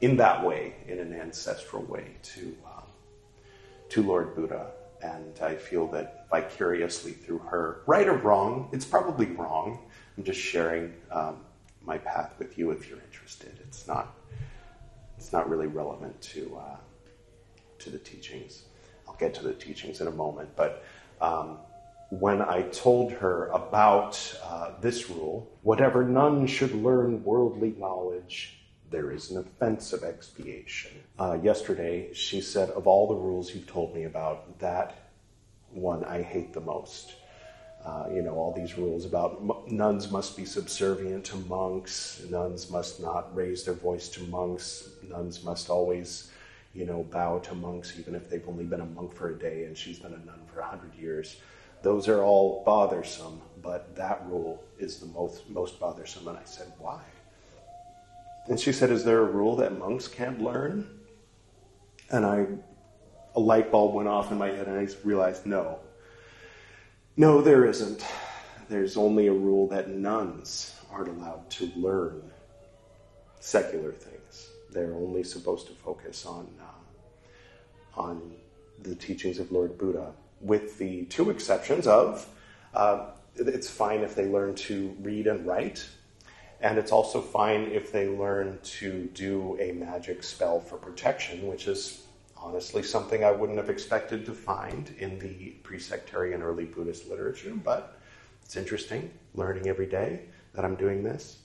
in 0.00 0.16
that 0.18 0.44
way, 0.44 0.74
in 0.86 0.98
an 0.98 1.14
ancestral 1.14 1.82
way, 1.84 2.16
to 2.22 2.56
um, 2.66 2.84
to 3.88 4.02
Lord 4.02 4.34
Buddha. 4.34 4.72
and 5.02 5.38
I 5.40 5.54
feel 5.54 5.86
that 5.88 6.26
vicariously 6.30 7.12
through 7.12 7.38
her, 7.38 7.82
right 7.86 8.08
or 8.08 8.16
wrong, 8.16 8.68
it's 8.72 8.84
probably 8.84 9.26
wrong. 9.26 9.78
I'm 10.16 10.24
just 10.24 10.40
sharing 10.40 10.94
um, 11.10 11.36
my 11.82 11.98
path 11.98 12.34
with 12.38 12.58
you 12.58 12.70
if 12.70 12.88
you're 12.88 13.00
interested. 13.00 13.58
It's 13.62 13.86
not 13.86 14.14
it's 15.16 15.32
not 15.32 15.48
really 15.48 15.68
relevant 15.68 16.20
to 16.32 16.56
uh, 16.56 16.76
to 17.78 17.90
the 17.90 17.98
teachings. 17.98 18.64
I'll 19.06 19.14
get 19.14 19.34
to 19.34 19.42
the 19.42 19.54
teachings 19.54 20.00
in 20.00 20.06
a 20.06 20.10
moment, 20.10 20.50
but 20.56 20.84
um, 21.20 21.58
when 22.10 22.42
I 22.42 22.62
told 22.62 23.12
her 23.12 23.46
about 23.48 24.38
uh, 24.44 24.72
this 24.80 25.10
rule, 25.10 25.50
whatever 25.62 26.04
nun 26.04 26.46
should 26.46 26.74
learn 26.74 27.24
worldly 27.24 27.74
knowledge, 27.78 28.58
there 28.90 29.10
is 29.10 29.30
an 29.30 29.38
offense 29.38 29.92
of 29.92 30.04
expiation. 30.04 30.92
Uh, 31.18 31.38
yesterday, 31.42 32.12
she 32.12 32.40
said, 32.40 32.70
Of 32.70 32.86
all 32.86 33.08
the 33.08 33.14
rules 33.14 33.54
you've 33.54 33.66
told 33.66 33.94
me 33.94 34.04
about, 34.04 34.58
that 34.60 35.10
one 35.70 36.04
I 36.04 36.22
hate 36.22 36.52
the 36.52 36.60
most. 36.60 37.14
Uh, 37.84 38.08
you 38.14 38.22
know, 38.22 38.34
all 38.34 38.52
these 38.52 38.78
rules 38.78 39.04
about 39.04 39.70
nuns 39.70 40.10
must 40.10 40.36
be 40.36 40.44
subservient 40.44 41.24
to 41.24 41.36
monks, 41.36 42.22
nuns 42.30 42.70
must 42.70 43.00
not 43.00 43.34
raise 43.36 43.64
their 43.64 43.74
voice 43.74 44.08
to 44.08 44.22
monks, 44.22 44.88
nuns 45.06 45.44
must 45.44 45.68
always, 45.68 46.30
you 46.72 46.86
know, 46.86 47.02
bow 47.10 47.40
to 47.40 47.54
monks 47.54 47.98
even 47.98 48.14
if 48.14 48.30
they've 48.30 48.48
only 48.48 48.64
been 48.64 48.80
a 48.80 48.86
monk 48.86 49.12
for 49.12 49.30
a 49.30 49.38
day 49.38 49.64
and 49.64 49.76
she's 49.76 49.98
been 49.98 50.14
a 50.14 50.24
nun 50.24 50.40
for 50.46 50.60
a 50.60 50.64
hundred 50.64 50.94
years. 50.94 51.36
Those 51.84 52.08
are 52.08 52.22
all 52.22 52.62
bothersome, 52.64 53.42
but 53.62 53.94
that 53.94 54.24
rule 54.26 54.64
is 54.78 55.00
the 55.00 55.06
most, 55.06 55.50
most 55.50 55.78
bothersome. 55.78 56.26
And 56.26 56.38
I 56.38 56.44
said, 56.44 56.72
Why? 56.78 57.02
And 58.46 58.58
she 58.58 58.72
said, 58.72 58.90
Is 58.90 59.04
there 59.04 59.20
a 59.20 59.24
rule 59.24 59.54
that 59.56 59.78
monks 59.78 60.08
can't 60.08 60.40
learn? 60.40 60.88
And 62.10 62.24
I, 62.24 62.46
a 63.36 63.40
light 63.40 63.70
bulb 63.70 63.94
went 63.94 64.08
off 64.08 64.32
in 64.32 64.38
my 64.38 64.48
head, 64.48 64.66
and 64.66 64.78
I 64.78 64.88
realized, 65.04 65.44
no. 65.44 65.78
No, 67.18 67.42
there 67.42 67.66
isn't. 67.66 68.02
There's 68.70 68.96
only 68.96 69.26
a 69.26 69.32
rule 69.32 69.68
that 69.68 69.90
nuns 69.90 70.74
aren't 70.90 71.08
allowed 71.08 71.50
to 71.50 71.70
learn 71.76 72.22
secular 73.40 73.92
things. 73.92 74.48
They're 74.70 74.94
only 74.94 75.22
supposed 75.22 75.66
to 75.66 75.74
focus 75.74 76.24
on, 76.24 76.48
uh, 76.60 78.00
on 78.00 78.32
the 78.82 78.94
teachings 78.94 79.38
of 79.38 79.52
Lord 79.52 79.76
Buddha, 79.76 80.14
with 80.40 80.78
the 80.78 81.04
two 81.04 81.30
exceptions 81.30 81.86
of 81.86 82.26
uh, 82.74 83.10
it's 83.36 83.68
fine 83.68 84.00
if 84.00 84.14
they 84.14 84.26
learn 84.26 84.54
to 84.54 84.94
read 85.00 85.26
and 85.26 85.46
write, 85.46 85.86
and 86.60 86.78
it's 86.78 86.92
also 86.92 87.20
fine 87.20 87.62
if 87.72 87.92
they 87.92 88.08
learn 88.08 88.58
to 88.62 89.10
do 89.14 89.58
a 89.60 89.72
magic 89.72 90.22
spell 90.22 90.60
for 90.60 90.76
protection, 90.76 91.46
which 91.46 91.66
is 91.66 92.04
honestly 92.36 92.82
something 92.82 93.24
I 93.24 93.32
wouldn't 93.32 93.58
have 93.58 93.70
expected 93.70 94.26
to 94.26 94.32
find 94.32 94.94
in 94.98 95.18
the 95.18 95.54
pre 95.62 95.78
sectarian 95.78 96.42
early 96.42 96.64
Buddhist 96.64 97.08
literature, 97.08 97.52
but 97.54 97.98
it's 98.44 98.56
interesting 98.56 99.10
learning 99.34 99.68
every 99.68 99.86
day 99.86 100.20
that 100.54 100.64
I'm 100.64 100.76
doing 100.76 101.02
this. 101.02 101.38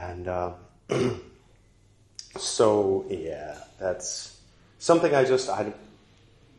And 0.00 0.28
uh, 0.28 0.52
so, 2.36 3.06
yeah, 3.08 3.58
that's 3.78 4.38
something 4.78 5.14
I 5.14 5.24
just 5.24 5.48
I 5.48 5.72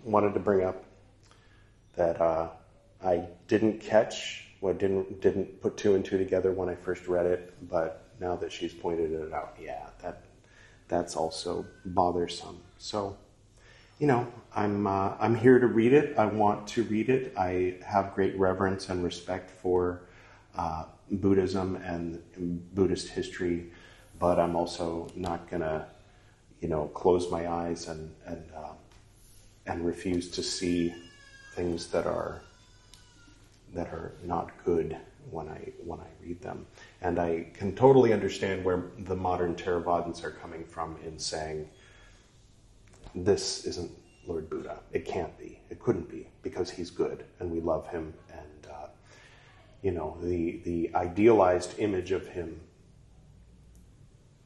wanted 0.04 0.34
to 0.34 0.39
bring 0.39 0.63
up 0.63 0.84
that 1.98 2.22
uh, 2.22 2.50
I 3.04 3.25
didn't 3.48 3.82
catch 3.82 4.48
well, 4.62 4.74
didn't 4.74 5.22
didn't 5.22 5.62
put 5.62 5.77
two 5.77 5.96
and 5.96 6.04
two 6.04 6.18
together 6.18 6.51
when 6.51 6.70
I 6.70 6.75
first 6.75 7.08
read 7.08 7.25
it, 7.25 7.54
but 7.70 8.04
now 8.20 8.36
that 8.38 8.51
she's 8.51 8.74
pointed 8.74 9.12
it 9.12 9.32
out, 9.34 9.56
yeah, 9.62 9.88
that 10.01 10.24
that's 10.88 11.16
also 11.16 11.66
bothersome. 11.86 12.62
So, 12.77 13.18
you 14.00 14.08
know, 14.08 14.32
I'm 14.56 14.88
uh, 14.88 15.13
I'm 15.20 15.36
here 15.36 15.60
to 15.60 15.68
read 15.68 15.94
it. 15.94 16.18
I 16.18 16.25
want 16.25 16.68
to 16.70 16.84
read 16.84 17.10
it. 17.10 17.34
I 17.38 17.75
have 17.86 18.16
great 18.16 18.38
reverence 18.39 18.89
and 18.89 19.04
respect 19.04 19.51
for 19.51 20.01
uh, 20.56 20.86
Buddhism 21.12 21.75
and 21.75 22.20
Buddhist 22.74 23.10
history, 23.10 23.72
but 24.18 24.39
I'm 24.39 24.56
also 24.56 25.08
not 25.16 25.51
gonna, 25.51 25.88
you 26.62 26.68
know, 26.68 26.88
close 26.88 27.30
my 27.30 27.48
eyes 27.48 27.88
and 27.88 28.12
and 28.25 28.44
uh, 28.56 28.74
and 29.68 29.86
refuse 29.86 30.32
to 30.32 30.42
see 30.42 30.96
things 31.57 31.87
that 31.87 32.05
are 32.05 32.39
that 33.73 33.87
are 33.87 34.13
not 34.23 34.51
good 34.63 34.95
when 35.31 35.49
I 35.49 35.73
when 35.83 35.99
I 35.99 36.07
read 36.23 36.39
them. 36.41 36.67
And 37.01 37.19
I 37.19 37.47
can 37.53 37.75
totally 37.75 38.13
understand 38.13 38.63
where 38.63 38.91
the 38.99 39.15
modern 39.15 39.55
Theravadins 39.55 40.23
are 40.23 40.31
coming 40.31 40.63
from 40.63 40.97
in 41.03 41.17
saying 41.17 41.67
this 43.15 43.65
isn't 43.65 43.91
Lord 44.27 44.49
Buddha. 44.49 44.79
It 44.91 45.05
can't 45.05 45.35
be. 45.39 45.59
It 45.71 45.79
couldn't 45.79 46.09
be 46.09 46.27
because 46.43 46.69
he's 46.69 46.91
good 46.91 47.25
and 47.39 47.49
we 47.51 47.59
love 47.59 47.87
him. 47.87 48.13
And 48.31 48.71
uh, 48.71 48.87
you 49.81 49.91
know 49.91 50.15
the 50.21 50.61
the 50.63 50.91
idealized 50.93 51.73
image 51.79 52.11
of 52.11 52.27
him 52.27 52.61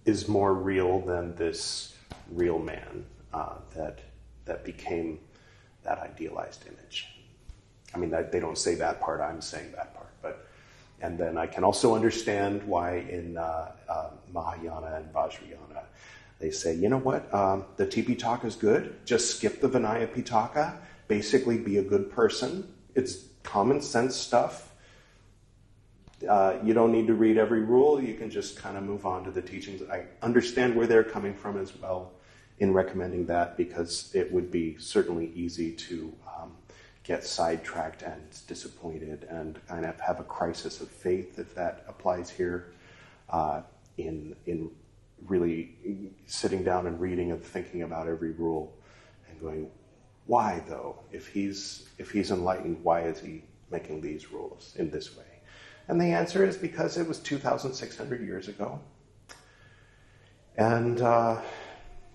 is 0.06 0.30
more 0.30 0.54
real 0.54 1.02
than 1.02 1.36
this 1.36 1.94
real 2.32 2.58
man 2.58 3.06
uh, 3.34 3.56
that 3.76 4.00
that 4.46 4.64
became 4.64 5.20
that 5.84 6.00
idealized 6.00 6.66
image. 6.68 7.08
I 7.94 7.98
mean, 7.98 8.10
they 8.32 8.40
don't 8.40 8.58
say 8.58 8.76
that 8.76 9.02
part, 9.02 9.22
I'm 9.22 9.42
saying 9.42 9.72
that 9.76 9.94
part. 9.94 10.10
But, 10.22 10.48
and 11.02 11.18
then 11.18 11.38
I 11.38 11.48
can 11.48 11.64
also 11.64 11.96
understand 11.96 12.64
why 12.64 12.98
in 12.98 13.38
uh, 13.38 13.72
uh, 13.90 14.10
Mahayana 14.34 14.96
and 14.96 15.14
Vajrayana, 15.14 15.84
they 16.40 16.52
say, 16.52 16.74
you 16.74 16.90
know 16.90 16.98
what, 16.98 17.32
um, 17.34 17.66
the 17.78 17.86
Tipitaka 17.86 18.46
is 18.46 18.56
good, 18.56 19.06
just 19.06 19.38
skip 19.38 19.62
the 19.62 19.70
Vinaya 19.70 20.08
Pitaka, 20.08 20.76
basically 21.08 21.58
be 21.58 21.78
a 21.78 21.84
good 21.84 22.12
person. 22.12 22.74
It's 22.96 23.26
common 23.44 23.82
sense 23.82 24.16
stuff. 24.16 24.74
Uh, 26.28 26.56
you 26.64 26.74
don't 26.74 26.92
need 26.92 27.08
to 27.08 27.14
read 27.16 27.38
every 27.38 27.62
rule, 27.62 28.02
you 28.02 28.14
can 28.14 28.30
just 28.30 28.56
kind 28.56 28.78
of 28.78 28.84
move 28.84 29.06
on 29.06 29.24
to 29.24 29.32
the 29.32 29.42
teachings. 29.42 29.82
I 29.90 30.04
understand 30.22 30.76
where 30.76 30.88
they're 30.88 31.04
coming 31.04 31.34
from 31.34 31.60
as 31.60 31.76
well 31.76 32.14
in 32.62 32.72
recommending 32.72 33.26
that 33.26 33.58
because 33.58 34.12
it 34.14 34.32
would 34.32 34.52
be 34.52 34.78
certainly 34.78 35.32
easy 35.34 35.72
to 35.72 36.14
um, 36.38 36.52
get 37.04 37.26
sidetracked 37.26 38.04
and 38.04 38.22
disappointed 38.48 39.26
and 39.32 39.60
kind 39.68 39.84
of 39.84 40.00
have 40.00 40.20
a 40.20 40.24
crisis 40.24 40.80
of 40.80 40.88
faith, 40.88 41.40
if 41.40 41.56
that 41.56 41.84
applies 41.88 42.30
here, 42.30 42.72
uh, 43.32 43.62
in 43.98 44.36
in 44.46 44.70
really 45.26 45.76
sitting 46.28 46.64
down 46.64 46.86
and 46.86 47.02
reading 47.02 47.32
and 47.32 47.44
thinking 47.44 47.82
about 47.82 48.08
every 48.08 48.32
rule 48.32 48.78
and 49.28 49.42
going, 49.42 49.68
why 50.28 50.62
though? 50.68 51.00
If 51.12 51.28
he's 51.28 51.90
if 51.98 52.12
he's 52.12 52.30
enlightened, 52.30 52.78
why 52.84 53.02
is 53.02 53.20
he 53.20 53.44
making 53.72 54.02
these 54.02 54.32
rules 54.32 54.76
in 54.78 54.92
this 54.92 55.18
way? 55.18 55.26
And 55.88 56.00
the 56.00 56.12
answer 56.14 56.46
is 56.46 56.58
because 56.58 56.96
it 56.98 57.08
was 57.08 57.18
2,600 57.22 58.22
years 58.22 58.48
ago, 58.48 58.80
and 60.58 61.02
uh, 61.02 61.42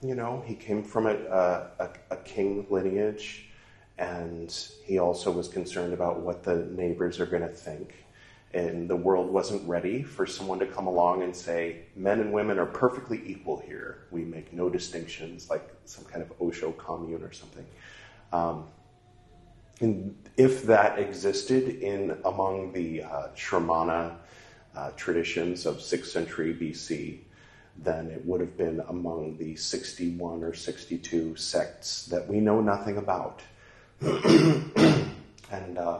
you 0.02 0.14
know 0.14 0.42
he 0.46 0.54
came 0.54 0.82
from 0.82 1.06
a, 1.06 1.14
a, 1.14 1.88
a 2.10 2.16
king 2.18 2.66
lineage 2.70 3.46
and 3.98 4.68
he 4.84 4.98
also 4.98 5.30
was 5.30 5.48
concerned 5.48 5.92
about 5.92 6.20
what 6.20 6.42
the 6.42 6.66
neighbors 6.70 7.18
are 7.18 7.26
going 7.26 7.42
to 7.42 7.48
think. 7.48 8.06
And 8.52 8.88
the 8.88 8.96
world 8.96 9.30
wasn't 9.30 9.66
ready 9.68 10.02
for 10.02 10.26
someone 10.26 10.58
to 10.60 10.66
come 10.66 10.86
along 10.86 11.22
and 11.22 11.34
say, 11.34 11.86
men 11.94 12.20
and 12.20 12.32
women 12.32 12.58
are 12.58 12.66
perfectly 12.66 13.22
equal 13.26 13.58
here. 13.58 14.06
We 14.10 14.22
make 14.22 14.52
no 14.52 14.70
distinctions, 14.70 15.50
like 15.50 15.68
some 15.84 16.04
kind 16.04 16.22
of 16.22 16.32
Osho 16.40 16.72
commune 16.72 17.22
or 17.22 17.32
something. 17.32 17.66
Um, 18.32 18.66
and 19.80 20.16
if 20.36 20.62
that 20.64 20.98
existed 20.98 21.68
in 21.68 22.18
among 22.24 22.72
the 22.72 23.02
uh, 23.02 23.28
Shramana 23.34 24.16
uh, 24.74 24.90
traditions 24.96 25.66
of 25.66 25.78
6th 25.78 26.06
century 26.06 26.54
BC, 26.54 27.20
then 27.78 28.10
it 28.10 28.24
would 28.24 28.40
have 28.40 28.56
been 28.56 28.80
among 28.88 29.36
the 29.36 29.56
61 29.56 30.42
or 30.42 30.54
62 30.54 31.36
sects 31.36 32.06
that 32.06 32.26
we 32.26 32.40
know 32.40 32.60
nothing 32.60 32.96
about. 32.96 33.42
and 34.00 35.78
uh, 35.78 35.98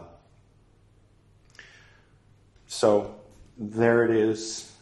so 2.67 3.15
there 3.59 4.05
it 4.05 4.11
is. 4.11 4.73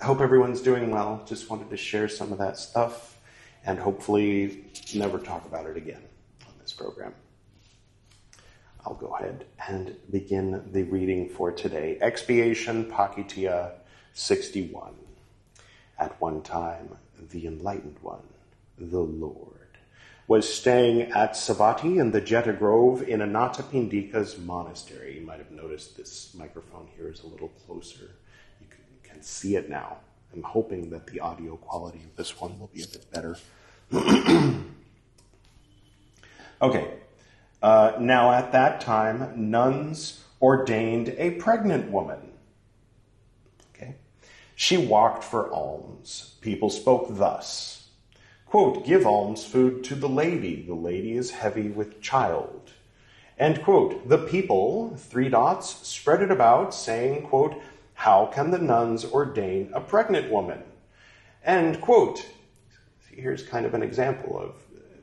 I 0.00 0.06
hope 0.06 0.20
everyone's 0.20 0.60
doing 0.60 0.90
well. 0.90 1.22
Just 1.26 1.50
wanted 1.50 1.70
to 1.70 1.76
share 1.76 2.08
some 2.08 2.32
of 2.32 2.38
that 2.38 2.58
stuff 2.58 3.18
and 3.64 3.78
hopefully 3.78 4.64
never 4.94 5.18
talk 5.18 5.44
about 5.44 5.66
it 5.66 5.76
again 5.76 6.02
on 6.46 6.52
this 6.60 6.72
program. 6.72 7.14
I'll 8.84 8.94
go 8.94 9.14
ahead 9.14 9.44
and 9.68 9.94
begin 10.10 10.70
the 10.72 10.84
reading 10.84 11.28
for 11.28 11.52
today. 11.52 11.98
Expiation 12.00 12.86
Pakitiya 12.86 13.72
61. 14.14 14.94
At 16.00 16.20
one 16.20 16.42
time, 16.42 16.96
the 17.30 17.46
Enlightened 17.46 17.98
One, 18.00 18.26
the 18.78 19.00
Lord 19.00 19.60
was 20.26 20.52
staying 20.52 21.02
at 21.12 21.32
Savatthi 21.32 22.00
in 22.00 22.12
the 22.12 22.22
Jeta 22.22 22.56
Grove 22.56 23.02
in 23.02 23.20
Anathapindika's 23.20 24.38
monastery. 24.38 25.18
You 25.18 25.26
might 25.26 25.38
have 25.38 25.50
noticed 25.50 25.96
this 25.96 26.32
microphone 26.34 26.88
here 26.96 27.10
is 27.10 27.22
a 27.22 27.26
little 27.26 27.48
closer. 27.66 28.12
You 28.60 28.66
can, 28.70 28.78
you 28.94 29.10
can 29.10 29.22
see 29.22 29.56
it 29.56 29.68
now. 29.68 29.98
I'm 30.32 30.42
hoping 30.42 30.88
that 30.90 31.06
the 31.08 31.20
audio 31.20 31.56
quality 31.56 31.98
of 31.98 32.16
this 32.16 32.40
one 32.40 32.58
will 32.58 32.70
be 32.72 32.84
a 32.84 32.86
bit 32.86 33.10
better. 33.10 33.36
okay. 36.62 36.94
Uh, 37.60 37.92
now, 38.00 38.32
at 38.32 38.52
that 38.52 38.80
time, 38.80 39.50
nuns 39.50 40.24
ordained 40.40 41.12
a 41.18 41.32
pregnant 41.32 41.90
woman. 41.90 42.29
She 44.60 44.76
walked 44.76 45.24
for 45.24 45.50
alms. 45.50 46.34
People 46.42 46.68
spoke 46.68 47.06
thus 47.08 47.88
quote, 48.44 48.84
Give 48.84 49.06
alms 49.06 49.42
food 49.42 49.82
to 49.84 49.94
the 49.94 50.06
lady. 50.06 50.66
The 50.66 50.74
lady 50.74 51.16
is 51.16 51.30
heavy 51.30 51.70
with 51.70 52.02
child. 52.02 52.70
End 53.38 53.62
quote. 53.62 54.06
The 54.06 54.18
people, 54.18 54.94
three 54.98 55.30
dots, 55.30 55.88
spread 55.88 56.20
it 56.20 56.30
about, 56.30 56.74
saying, 56.74 57.22
quote, 57.28 57.54
How 57.94 58.26
can 58.26 58.50
the 58.50 58.58
nuns 58.58 59.02
ordain 59.02 59.70
a 59.72 59.80
pregnant 59.80 60.30
woman? 60.30 60.62
End 61.42 61.80
quote. 61.80 62.26
Here's 63.10 63.42
kind 63.42 63.64
of 63.64 63.72
an 63.72 63.82
example 63.82 64.38
of 64.38 64.56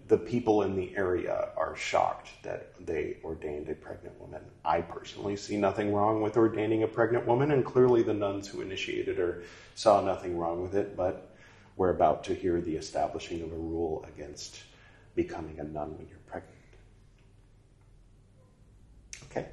the 0.08 0.20
people 0.20 0.62
in 0.62 0.76
the 0.76 0.96
area 0.96 1.50
are 1.58 1.76
shocked 1.76 2.30
that 2.44 2.77
they 2.88 3.18
ordained 3.24 3.70
a 3.70 3.76
pregnant 3.76 4.20
woman. 4.20 4.42
I 4.66 4.82
personally 4.82 5.36
see 5.36 5.58
nothing 5.58 5.94
wrong 5.94 6.22
with 6.22 6.38
ordaining 6.38 6.84
a 6.84 6.88
pregnant 6.88 7.28
woman, 7.28 7.52
and 7.52 7.64
clearly 7.64 8.02
the 8.02 8.14
nuns 8.14 8.48
who 8.48 8.62
initiated 8.62 9.18
her 9.18 9.44
saw 9.76 10.02
nothing 10.02 10.38
wrong 10.38 10.64
with 10.64 10.74
it, 10.74 10.96
but 10.98 11.36
we're 11.76 11.92
about 11.92 12.24
to 12.24 12.34
hear 12.34 12.60
the 12.62 12.76
establishing 12.76 13.44
of 13.44 13.52
a 13.52 13.56
rule 13.56 14.04
against 14.08 14.64
becoming 15.16 15.60
a 15.60 15.64
nun 15.64 15.98
when 15.98 16.08
you're 16.08 16.18
pregnant. 16.26 16.56
Okay. 19.26 19.48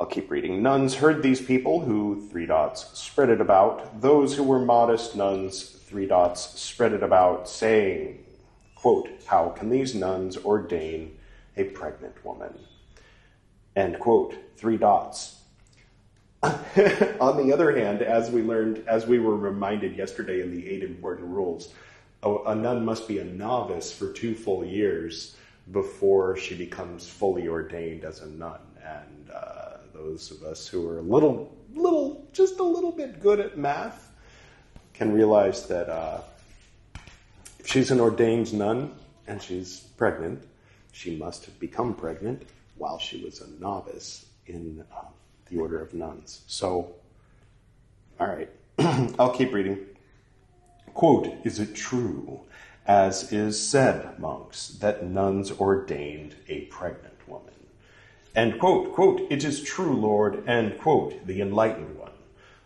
I'll 0.00 0.06
keep 0.06 0.30
reading. 0.30 0.62
Nuns 0.62 0.94
heard 0.94 1.22
these 1.22 1.40
people 1.40 1.80
who, 1.80 2.26
three 2.30 2.46
dots, 2.46 2.98
spread 2.98 3.28
it 3.28 3.40
about. 3.40 4.00
Those 4.00 4.34
who 4.34 4.42
were 4.42 4.58
modest 4.58 5.14
nuns, 5.14 5.62
three 5.62 6.06
dots, 6.06 6.58
spread 6.58 6.92
it 6.92 7.02
about, 7.02 7.48
saying, 7.48 8.24
Quote, 8.74 9.08
How 9.26 9.50
can 9.50 9.68
these 9.68 9.94
nuns 9.94 10.38
ordain 10.38 11.18
a 11.56 11.64
pregnant 11.64 12.24
woman? 12.24 12.52
End 13.76 13.98
quote. 13.98 14.34
Three 14.56 14.76
dots. 14.76 15.40
On 16.42 17.36
the 17.36 17.52
other 17.52 17.76
hand, 17.76 18.02
as 18.02 18.30
we 18.30 18.42
learned, 18.42 18.84
as 18.88 19.06
we 19.06 19.18
were 19.18 19.36
reminded 19.36 19.96
yesterday 19.96 20.42
in 20.42 20.50
the 20.50 20.68
eight 20.68 20.82
important 20.82 21.28
rules, 21.28 21.72
a, 22.22 22.34
a 22.46 22.54
nun 22.54 22.84
must 22.84 23.06
be 23.06 23.18
a 23.18 23.24
novice 23.24 23.92
for 23.92 24.12
two 24.12 24.34
full 24.34 24.64
years 24.64 25.36
before 25.70 26.36
she 26.36 26.56
becomes 26.56 27.08
fully 27.08 27.46
ordained 27.46 28.04
as 28.04 28.20
a 28.20 28.26
nun. 28.28 28.58
And 28.84 29.30
uh, 29.30 29.76
those 29.94 30.30
of 30.32 30.42
us 30.42 30.66
who 30.66 30.88
are 30.88 30.98
a 30.98 31.02
little, 31.02 31.56
little, 31.74 32.26
just 32.32 32.58
a 32.58 32.64
little 32.64 32.92
bit 32.92 33.20
good 33.20 33.38
at 33.38 33.56
math 33.56 34.10
can 34.94 35.12
realize 35.12 35.66
that 35.68 35.88
uh, 35.88 36.20
if 37.58 37.66
she's 37.66 37.90
an 37.90 38.00
ordained 38.00 38.52
nun 38.52 38.92
and 39.28 39.40
she's 39.40 39.80
pregnant, 39.96 40.42
she 40.92 41.16
must 41.16 41.46
have 41.46 41.58
become 41.58 41.94
pregnant 41.94 42.42
while 42.76 42.98
she 42.98 43.22
was 43.24 43.40
a 43.40 43.60
novice 43.60 44.26
in 44.46 44.84
uh, 44.94 45.04
the 45.50 45.58
order 45.58 45.80
of 45.80 45.94
nuns. 45.94 46.42
So, 46.46 46.94
all 48.20 48.26
right, 48.26 48.50
I'll 49.18 49.34
keep 49.34 49.52
reading. 49.52 49.78
Quote, 50.94 51.32
is 51.44 51.58
it 51.58 51.74
true, 51.74 52.40
as 52.86 53.32
is 53.32 53.60
said, 53.60 54.18
monks, 54.18 54.68
that 54.80 55.06
nuns 55.06 55.50
ordained 55.50 56.34
a 56.48 56.62
pregnant 56.62 57.16
woman? 57.26 57.54
End 58.34 58.58
quote, 58.58 58.92
quote, 58.92 59.26
it 59.30 59.44
is 59.44 59.62
true, 59.62 59.94
Lord, 59.94 60.46
end 60.48 60.78
quote, 60.78 61.26
the 61.26 61.40
enlightened 61.40 61.98
one. 61.98 62.12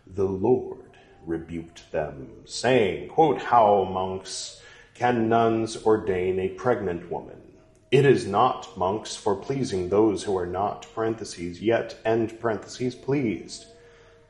The 0.05 0.25
Lord 0.25 0.79
rebuked 1.25 1.91
them, 1.91 2.29
saying, 2.45 3.09
quote, 3.09 3.41
how, 3.41 3.83
monks, 3.83 4.61
can 4.93 5.29
nuns 5.29 5.77
ordain 5.85 6.39
a 6.39 6.49
pregnant 6.49 7.11
woman? 7.11 7.41
It 7.89 8.05
is 8.05 8.25
not, 8.27 8.77
monks, 8.77 9.15
for 9.15 9.35
pleasing 9.35 9.87
those 9.87 10.23
who 10.23 10.37
are 10.37 10.45
not, 10.45 10.85
parentheses, 10.93 11.61
yet, 11.61 11.97
end 12.03 12.37
parentheses, 12.39 12.95
pleased. 12.95 13.65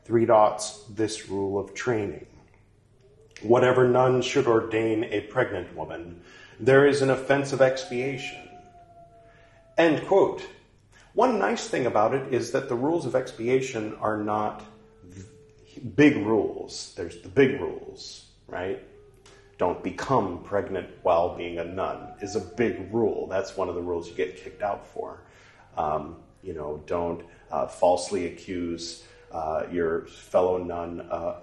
Three 0.04 0.26
dots, 0.26 0.84
this 0.88 1.28
rule 1.28 1.58
of 1.58 1.74
training. 1.74 2.26
Whatever 3.42 3.88
nun 3.88 4.22
should 4.22 4.46
ordain 4.46 5.04
a 5.04 5.22
pregnant 5.22 5.74
woman, 5.76 6.20
there 6.60 6.86
is 6.86 7.02
an 7.02 7.10
offense 7.10 7.52
of 7.52 7.60
expiation. 7.60 8.48
End 9.76 10.06
quote. 10.06 10.46
One 11.14 11.38
nice 11.38 11.66
thing 11.66 11.86
about 11.86 12.14
it 12.14 12.32
is 12.32 12.52
that 12.52 12.68
the 12.68 12.76
rules 12.76 13.06
of 13.06 13.16
expiation 13.16 13.96
are 13.96 14.22
not 14.22 14.64
big 15.96 16.16
rules. 16.16 16.94
There's 16.96 17.20
the 17.22 17.28
big 17.28 17.60
rules, 17.60 18.24
right? 18.46 18.84
Don't 19.58 19.82
become 19.82 20.42
pregnant 20.44 20.88
while 21.02 21.36
being 21.36 21.58
a 21.58 21.64
nun 21.64 22.14
is 22.20 22.36
a 22.36 22.40
big 22.40 22.92
rule. 22.94 23.26
That's 23.26 23.56
one 23.56 23.68
of 23.68 23.74
the 23.74 23.82
rules 23.82 24.08
you 24.08 24.14
get 24.14 24.36
kicked 24.36 24.62
out 24.62 24.86
for. 24.86 25.20
Um, 25.76 26.16
you 26.42 26.54
know, 26.54 26.82
don't 26.86 27.24
uh, 27.50 27.66
falsely 27.66 28.26
accuse 28.26 29.02
uh, 29.32 29.64
your 29.70 30.06
fellow 30.06 30.58
nun 30.58 31.00
uh, 31.10 31.40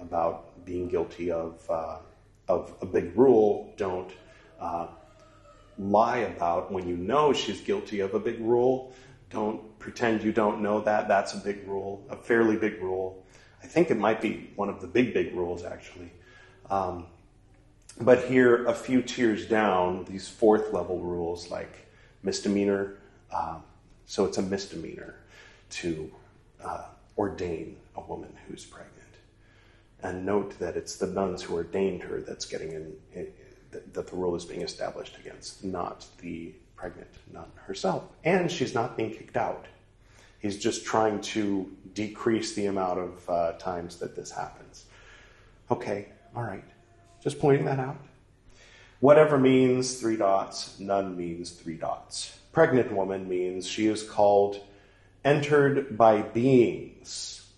about 0.00 0.64
being 0.64 0.88
guilty 0.88 1.30
of, 1.30 1.70
uh, 1.70 1.98
of 2.48 2.74
a 2.80 2.86
big 2.86 3.16
rule. 3.16 3.74
Don't 3.76 4.10
uh, 4.58 4.86
lie 5.78 6.18
about 6.18 6.72
when 6.72 6.88
you 6.88 6.96
know 6.96 7.34
she's 7.34 7.60
guilty 7.60 8.00
of 8.00 8.14
a 8.14 8.18
big 8.18 8.40
rule. 8.40 8.94
Don't 9.28 9.78
pretend 9.78 10.22
you 10.22 10.32
don't 10.32 10.62
know 10.62 10.80
that. 10.80 11.08
That's 11.08 11.34
a 11.34 11.38
big 11.38 11.68
rule, 11.68 12.06
a 12.08 12.16
fairly 12.16 12.56
big 12.56 12.80
rule. 12.80 13.22
I 13.62 13.66
think 13.66 13.90
it 13.90 13.98
might 13.98 14.22
be 14.22 14.50
one 14.56 14.70
of 14.70 14.80
the 14.80 14.86
big, 14.86 15.12
big 15.12 15.34
rules, 15.34 15.64
actually. 15.64 16.10
Um, 16.70 17.06
but 18.00 18.24
here, 18.24 18.66
a 18.66 18.74
few 18.74 19.02
tiers 19.02 19.46
down, 19.46 20.04
these 20.04 20.28
fourth 20.28 20.72
level 20.72 21.00
rules 21.00 21.50
like 21.50 21.86
misdemeanor, 22.22 22.96
um, 23.32 23.62
so 24.06 24.24
it's 24.24 24.38
a 24.38 24.42
misdemeanor 24.42 25.14
to 25.70 26.10
uh, 26.64 26.84
ordain 27.16 27.76
a 27.96 28.00
woman 28.00 28.34
who's 28.46 28.64
pregnant. 28.64 28.92
And 30.02 30.26
note 30.26 30.58
that 30.58 30.76
it's 30.76 30.96
the 30.96 31.06
nuns 31.06 31.42
who 31.42 31.54
ordained 31.54 32.02
her 32.02 32.20
that's 32.20 32.44
getting 32.44 32.72
in, 32.72 33.26
that 33.70 34.06
the 34.06 34.16
rule 34.16 34.34
is 34.34 34.44
being 34.44 34.62
established 34.62 35.16
against, 35.18 35.64
not 35.64 36.06
the 36.18 36.52
pregnant 36.76 37.10
nun 37.32 37.50
herself. 37.66 38.04
And 38.24 38.50
she's 38.50 38.74
not 38.74 38.96
being 38.96 39.12
kicked 39.12 39.36
out. 39.36 39.66
He's 40.40 40.58
just 40.58 40.84
trying 40.84 41.20
to 41.22 41.70
decrease 41.94 42.52
the 42.52 42.66
amount 42.66 42.98
of 42.98 43.30
uh, 43.30 43.52
times 43.52 43.96
that 43.96 44.14
this 44.14 44.30
happens. 44.30 44.84
Okay, 45.70 46.08
all 46.36 46.42
right. 46.42 46.64
Just 47.24 47.40
pointing 47.40 47.64
that 47.64 47.80
out. 47.80 47.96
Whatever 49.00 49.38
means 49.38 49.98
three 49.98 50.16
dots, 50.16 50.78
nun 50.78 51.16
means 51.16 51.50
three 51.50 51.76
dots. 51.76 52.38
Pregnant 52.52 52.92
woman 52.92 53.26
means 53.28 53.66
she 53.66 53.86
is 53.86 54.02
called 54.02 54.60
entered 55.24 55.96
by 55.96 56.20
beings. 56.20 57.50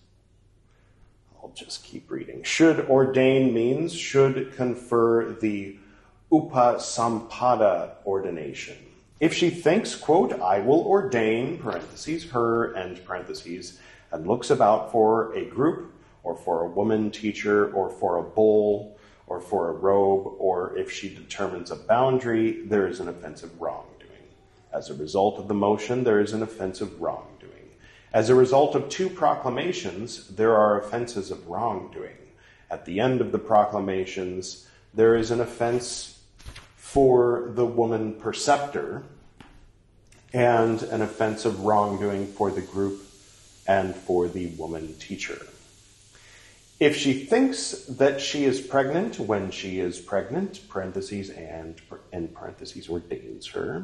I'll 1.42 1.50
just 1.50 1.82
keep 1.82 2.08
reading. 2.12 2.44
Should 2.44 2.88
ordain 2.88 3.52
means 3.52 3.92
should 3.92 4.54
confer 4.54 5.32
the 5.32 5.76
upasampada 6.30 7.94
ordination. 8.06 8.76
If 9.18 9.34
she 9.34 9.50
thinks, 9.50 9.96
quote, 9.96 10.40
I 10.40 10.60
will 10.60 10.86
ordain, 10.86 11.58
parentheses, 11.58 12.30
her, 12.30 12.72
and 12.74 13.04
parentheses, 13.04 13.80
and 14.12 14.28
looks 14.28 14.50
about 14.50 14.92
for 14.92 15.32
a 15.34 15.44
group, 15.44 15.92
or 16.22 16.36
for 16.36 16.62
a 16.62 16.68
woman 16.68 17.10
teacher, 17.10 17.72
or 17.72 17.90
for 17.90 18.18
a 18.18 18.22
bowl, 18.22 18.95
or 19.26 19.40
for 19.40 19.68
a 19.68 19.72
robe, 19.72 20.34
or 20.38 20.76
if 20.78 20.90
she 20.90 21.12
determines 21.12 21.70
a 21.70 21.76
boundary, 21.76 22.62
there 22.66 22.86
is 22.86 23.00
an 23.00 23.08
offensive 23.08 23.60
wrongdoing. 23.60 24.10
As 24.72 24.90
a 24.90 24.94
result 24.94 25.38
of 25.38 25.48
the 25.48 25.54
motion, 25.54 26.04
there 26.04 26.20
is 26.20 26.32
an 26.32 26.42
offensive 26.42 27.00
wrongdoing. 27.00 27.70
As 28.12 28.30
a 28.30 28.34
result 28.34 28.74
of 28.74 28.88
two 28.88 29.08
proclamations, 29.08 30.28
there 30.28 30.56
are 30.56 30.80
offenses 30.80 31.30
of 31.30 31.48
wrongdoing. 31.48 32.16
At 32.70 32.84
the 32.84 33.00
end 33.00 33.20
of 33.20 33.32
the 33.32 33.38
proclamations, 33.38 34.68
there 34.94 35.16
is 35.16 35.30
an 35.30 35.40
offense 35.40 36.18
for 36.76 37.50
the 37.54 37.66
woman 37.66 38.14
preceptor 38.14 39.02
and 40.32 40.82
an 40.84 41.02
offense 41.02 41.44
of 41.44 41.64
wrongdoing 41.64 42.26
for 42.26 42.50
the 42.50 42.60
group 42.60 43.02
and 43.66 43.94
for 43.94 44.28
the 44.28 44.46
woman 44.58 44.94
teacher. 44.98 45.38
If 46.78 46.94
she 46.94 47.24
thinks 47.24 47.86
that 47.86 48.20
she 48.20 48.44
is 48.44 48.60
pregnant 48.60 49.18
when 49.18 49.50
she 49.50 49.80
is 49.80 49.98
pregnant, 49.98 50.68
parentheses, 50.68 51.30
and 51.30 51.80
in 52.12 52.28
parentheses 52.28 52.90
ordains 52.90 53.46
her, 53.46 53.82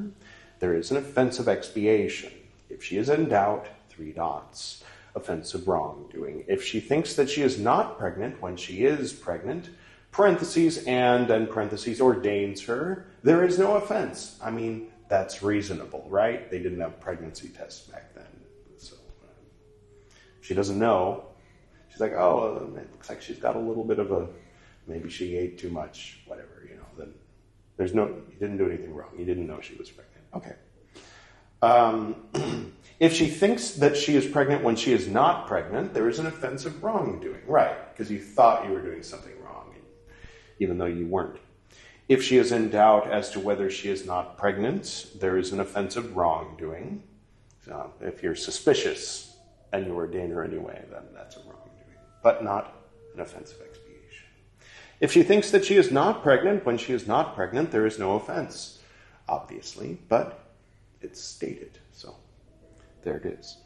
there 0.58 0.74
is 0.74 0.90
an 0.90 0.98
offense 0.98 1.38
of 1.38 1.48
expiation. 1.48 2.32
If 2.68 2.84
she 2.84 2.98
is 2.98 3.08
in 3.08 3.30
doubt, 3.30 3.66
three 3.88 4.12
dots, 4.12 4.84
offense 5.14 5.54
of 5.54 5.66
wrongdoing. 5.66 6.44
If 6.48 6.62
she 6.62 6.80
thinks 6.80 7.14
that 7.14 7.30
she 7.30 7.40
is 7.40 7.58
not 7.58 7.98
pregnant 7.98 8.42
when 8.42 8.58
she 8.58 8.84
is 8.84 9.14
pregnant, 9.14 9.70
parentheses, 10.10 10.84
and 10.84 11.26
then 11.26 11.46
parentheses 11.46 11.98
ordains 11.98 12.62
her, 12.64 13.06
there 13.22 13.42
is 13.42 13.58
no 13.58 13.76
offense. 13.76 14.38
I 14.42 14.50
mean, 14.50 14.88
that's 15.08 15.42
reasonable, 15.42 16.06
right? 16.10 16.50
They 16.50 16.58
didn't 16.58 16.80
have 16.80 17.00
pregnancy 17.00 17.48
tests 17.48 17.86
back 17.88 18.14
then. 18.14 18.24
So, 18.76 18.96
uh, 19.22 19.28
she 20.42 20.52
doesn't 20.52 20.78
know, 20.78 21.31
She's 21.92 22.00
like, 22.00 22.14
oh, 22.14 22.72
it 22.74 22.90
looks 22.90 23.10
like 23.10 23.20
she's 23.20 23.38
got 23.38 23.54
a 23.54 23.60
little 23.60 23.84
bit 23.84 23.98
of 23.98 24.10
a, 24.10 24.26
maybe 24.86 25.10
she 25.10 25.36
ate 25.36 25.58
too 25.58 25.68
much, 25.70 26.20
whatever, 26.26 26.66
you 26.68 26.76
know. 26.76 26.86
Then 26.96 27.12
there's 27.76 27.94
no, 27.94 28.06
you 28.06 28.36
didn't 28.40 28.56
do 28.56 28.66
anything 28.66 28.94
wrong. 28.94 29.10
You 29.16 29.26
didn't 29.26 29.46
know 29.46 29.60
she 29.60 29.74
was 29.74 29.90
pregnant. 29.90 30.24
Okay. 30.34 30.54
Um, 31.62 32.72
if 33.00 33.12
she 33.12 33.26
thinks 33.26 33.72
that 33.72 33.96
she 33.96 34.16
is 34.16 34.26
pregnant 34.26 34.64
when 34.64 34.74
she 34.74 34.92
is 34.92 35.06
not 35.06 35.46
pregnant, 35.46 35.92
there 35.92 36.08
is 36.08 36.18
an 36.18 36.26
offense 36.26 36.64
of 36.64 36.82
wrongdoing. 36.82 37.42
Right, 37.46 37.76
because 37.92 38.10
you 38.10 38.20
thought 38.20 38.66
you 38.66 38.72
were 38.72 38.82
doing 38.82 39.02
something 39.02 39.32
wrong, 39.44 39.74
even 40.58 40.78
though 40.78 40.86
you 40.86 41.06
weren't. 41.06 41.38
If 42.08 42.22
she 42.22 42.36
is 42.36 42.52
in 42.52 42.70
doubt 42.70 43.10
as 43.10 43.30
to 43.30 43.40
whether 43.40 43.70
she 43.70 43.88
is 43.88 44.04
not 44.04 44.36
pregnant, 44.36 45.06
there 45.20 45.38
is 45.38 45.52
an 45.52 45.60
offense 45.60 45.96
of 45.96 46.16
wrongdoing. 46.16 47.02
So 47.64 47.92
if 48.00 48.22
you're 48.22 48.34
suspicious 48.34 49.36
and 49.72 49.86
you 49.86 49.94
ordain 49.94 50.30
her 50.30 50.44
anyway, 50.44 50.84
then 50.90 51.02
that's 51.14 51.36
a 51.36 51.40
wrongdoing, 51.40 51.70
but 52.22 52.44
not 52.44 52.74
an 53.14 53.20
offense 53.20 53.52
of 53.52 53.60
expiation. 53.60 54.26
If 55.00 55.12
she 55.12 55.22
thinks 55.22 55.50
that 55.50 55.64
she 55.64 55.76
is 55.76 55.90
not 55.90 56.22
pregnant 56.22 56.64
when 56.64 56.78
she 56.78 56.92
is 56.92 57.06
not 57.06 57.34
pregnant, 57.34 57.70
there 57.70 57.86
is 57.86 57.98
no 57.98 58.14
offense, 58.14 58.78
obviously, 59.28 59.98
but 60.08 60.46
it's 61.00 61.20
stated. 61.20 61.78
So 61.92 62.14
there 63.02 63.16
it 63.16 63.26
is. 63.26 63.56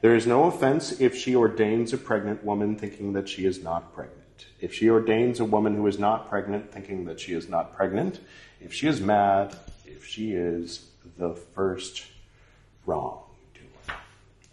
There 0.00 0.14
is 0.14 0.26
no 0.26 0.44
offense 0.44 1.00
if 1.00 1.16
she 1.16 1.34
ordains 1.34 1.92
a 1.92 1.98
pregnant 1.98 2.44
woman 2.44 2.76
thinking 2.76 3.12
that 3.14 3.28
she 3.28 3.46
is 3.46 3.62
not 3.62 3.94
pregnant. 3.94 4.46
If 4.60 4.72
she 4.72 4.90
ordains 4.90 5.40
a 5.40 5.44
woman 5.44 5.74
who 5.74 5.86
is 5.86 5.98
not 5.98 6.28
pregnant 6.28 6.70
thinking 6.72 7.06
that 7.06 7.20
she 7.20 7.32
is 7.32 7.48
not 7.48 7.74
pregnant, 7.74 8.20
if 8.60 8.72
she 8.72 8.86
is 8.86 9.00
mad, 9.00 9.56
if 9.84 10.06
she 10.06 10.32
is 10.32 10.86
the 11.18 11.34
first 11.34 12.06
wrong. 12.84 13.22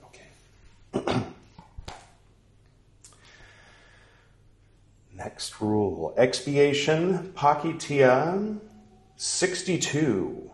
Okay. 0.06 1.24
Next 5.16 5.53
rule 5.64 6.14
expiation, 6.18 7.34
Pakitia 7.36 8.60
62. 9.16 10.52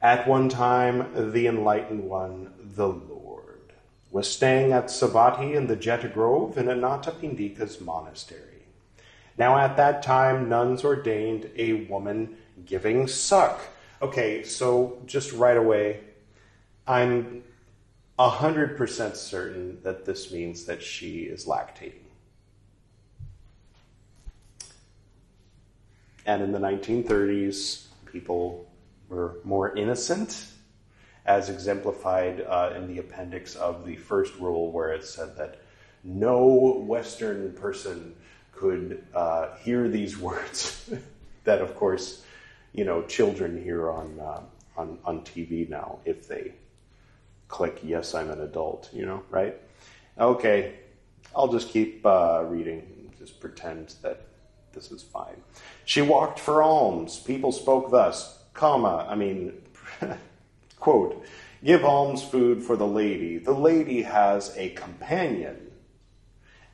At 0.00 0.26
one 0.26 0.48
time, 0.48 1.32
the 1.32 1.46
enlightened 1.46 2.04
one, 2.04 2.52
the 2.58 2.88
Lord, 2.88 3.72
was 4.10 4.30
staying 4.30 4.72
at 4.72 4.86
Savatthi 4.86 5.54
in 5.54 5.66
the 5.66 5.76
Jeta 5.76 6.12
Grove 6.12 6.56
in 6.58 6.66
Anathapindika's 6.66 7.80
monastery. 7.80 8.66
Now, 9.38 9.58
at 9.58 9.76
that 9.76 10.02
time, 10.02 10.48
nuns 10.48 10.84
ordained 10.84 11.50
a 11.56 11.84
woman 11.84 12.36
giving 12.64 13.06
suck. 13.06 13.60
Okay, 14.00 14.42
so 14.42 14.98
just 15.06 15.32
right 15.32 15.56
away, 15.56 16.00
I'm 16.86 17.44
100% 18.18 19.16
certain 19.16 19.82
that 19.82 20.04
this 20.04 20.30
means 20.32 20.64
that 20.66 20.82
she 20.82 21.20
is 21.20 21.46
lactating. 21.46 22.01
And 26.26 26.42
in 26.42 26.52
the 26.52 26.58
1930s, 26.58 27.86
people 28.06 28.70
were 29.08 29.36
more 29.44 29.76
innocent, 29.76 30.46
as 31.26 31.48
exemplified 31.48 32.40
uh, 32.40 32.72
in 32.76 32.88
the 32.88 32.98
appendix 32.98 33.54
of 33.56 33.84
the 33.84 33.96
first 33.96 34.34
rule, 34.36 34.70
where 34.72 34.92
it 34.92 35.04
said 35.04 35.36
that 35.36 35.58
no 36.04 36.84
Western 36.86 37.52
person 37.52 38.14
could 38.52 39.04
uh, 39.14 39.56
hear 39.56 39.88
these 39.88 40.18
words. 40.28 40.90
that, 41.44 41.60
of 41.60 41.74
course, 41.76 42.24
you 42.72 42.84
know, 42.84 43.02
children 43.02 43.62
hear 43.62 43.90
on, 43.90 44.18
uh, 44.20 44.40
on 44.76 44.98
on 45.04 45.20
TV 45.20 45.68
now 45.68 45.98
if 46.04 46.26
they 46.26 46.54
click 47.48 47.80
"Yes, 47.82 48.14
I'm 48.14 48.30
an 48.30 48.40
adult." 48.40 48.88
You 48.92 49.06
know, 49.06 49.22
right? 49.30 49.56
Okay, 50.18 50.74
I'll 51.36 51.52
just 51.52 51.68
keep 51.68 52.04
uh, 52.06 52.44
reading. 52.46 53.12
Just 53.18 53.40
pretend 53.40 53.94
that 54.02 54.26
this 54.72 54.90
is 54.90 55.02
fine. 55.02 55.42
She 55.84 56.02
walked 56.02 56.38
for 56.38 56.62
alms. 56.62 57.18
People 57.18 57.52
spoke 57.52 57.90
thus 57.90 58.38
comma, 58.54 59.06
I 59.08 59.14
mean, 59.14 59.54
quote, 60.80 61.24
give 61.64 61.84
alms 61.84 62.22
food 62.22 62.62
for 62.62 62.76
the 62.76 62.86
lady. 62.86 63.38
The 63.38 63.52
lady 63.52 64.02
has 64.02 64.54
a 64.56 64.70
companion. 64.70 65.70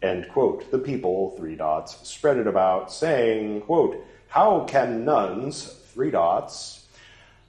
End 0.02 0.28
quote. 0.28 0.70
The 0.70 0.78
people, 0.78 1.34
three 1.36 1.56
dots, 1.56 2.08
spread 2.08 2.36
it 2.36 2.46
about, 2.46 2.92
saying, 2.92 3.62
quote, 3.62 4.04
how 4.28 4.64
can 4.64 5.04
nuns, 5.04 5.64
three 5.92 6.10
dots, 6.10 6.86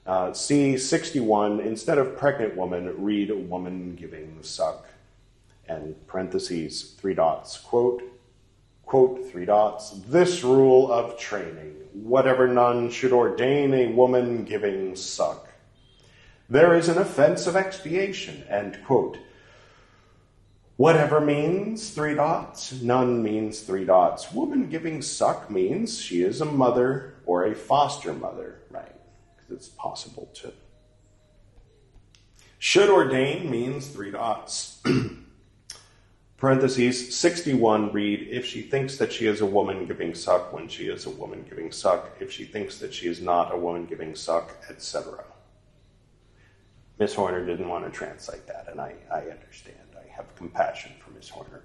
uh, 0.06 0.30
C61, 0.30 1.64
instead 1.64 1.98
of 1.98 2.18
pregnant 2.18 2.56
woman, 2.56 2.94
read 2.98 3.32
woman 3.50 3.96
giving 3.96 4.42
suck? 4.42 4.86
And 5.68 5.96
parentheses, 6.08 6.96
three 6.98 7.14
dots, 7.14 7.60
quote, 7.60 8.02
quote, 8.90 9.30
three 9.32 9.46
dots, 9.46 9.92
this 10.08 10.44
rule 10.44 10.92
of 10.92 11.16
training 11.16 11.76
whatever 11.94 12.48
nun 12.48 12.90
should 12.90 13.14
ordain 13.14 13.72
a 13.72 13.92
woman 13.92 14.44
giving 14.46 14.96
suck. 14.96 15.48
There 16.50 16.76
is 16.76 16.90
an 16.90 16.98
offense 16.98 17.46
of 17.46 17.56
expiation, 17.56 18.44
end 18.50 18.80
quote. 18.86 19.20
Whatever 20.78 21.22
means 21.22 21.92
three 21.92 22.16
dots, 22.16 22.82
nun 22.82 23.22
means 23.22 23.60
three 23.60 23.86
dots. 23.86 24.32
Woman 24.32 24.70
giving 24.70 25.04
suck 25.04 25.52
means 25.52 26.02
she 26.02 26.24
is 26.24 26.42
a 26.42 26.46
mother 26.46 27.14
or 27.28 27.46
a 27.46 27.54
foster 27.54 28.12
mother, 28.12 28.62
right? 28.72 28.96
Because 29.38 29.52
it's 29.56 29.68
possible 29.68 30.32
to. 30.36 30.52
Should 32.58 32.90
ordain 32.90 33.52
means 33.52 33.88
three 33.88 34.10
dots. 34.10 34.82
Parentheses 36.40 37.14
61 37.18 37.92
read, 37.92 38.30
if 38.32 38.46
she 38.46 38.62
thinks 38.62 38.96
that 38.96 39.12
she 39.12 39.26
is 39.26 39.42
a 39.42 39.46
woman 39.46 39.86
giving 39.86 40.16
suck 40.16 40.54
when 40.54 40.70
she 40.70 40.88
is 40.88 41.06
a 41.06 41.10
woman 41.10 41.46
giving 41.50 41.70
suck, 41.70 42.12
if 42.22 42.32
she 42.32 42.46
thinks 42.46 42.78
that 42.78 42.94
she 42.94 43.08
is 43.08 43.20
not 43.20 43.54
a 43.54 43.58
woman 43.58 43.86
giving 43.86 44.16
suck, 44.16 44.56
etc. 44.70 45.26
Miss 46.98 47.14
Horner 47.14 47.46
didn't 47.46 47.68
want 47.68 47.84
to 47.84 47.92
translate 47.92 48.48
that, 48.48 48.70
and 48.72 48.80
I, 48.80 48.96
I 49.12 49.24
understand. 49.24 49.76
I 49.98 50.10
have 50.16 50.34
compassion 50.38 50.94
for 51.00 51.12
Miss 51.12 51.28
Horner. 51.28 51.64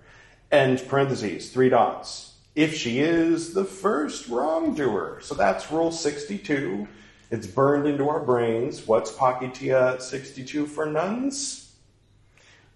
And 0.51 0.85
parentheses, 0.89 1.51
three 1.53 1.69
dots. 1.69 2.35
If 2.57 2.75
she 2.75 2.99
is 2.99 3.55
the 3.55 3.65
first 3.65 4.29
wrongdoer. 4.29 5.21
So 5.21 5.37
that's 5.37 5.71
rule 5.71 5.93
62. 5.93 6.89
It's 7.31 7.47
burned 7.47 7.87
into 7.87 8.09
our 8.09 8.21
brains. 8.21 8.85
What's 8.89 9.13
Pakitia 9.13 10.01
62 10.01 10.67
for 10.67 10.87
nuns? 10.87 11.77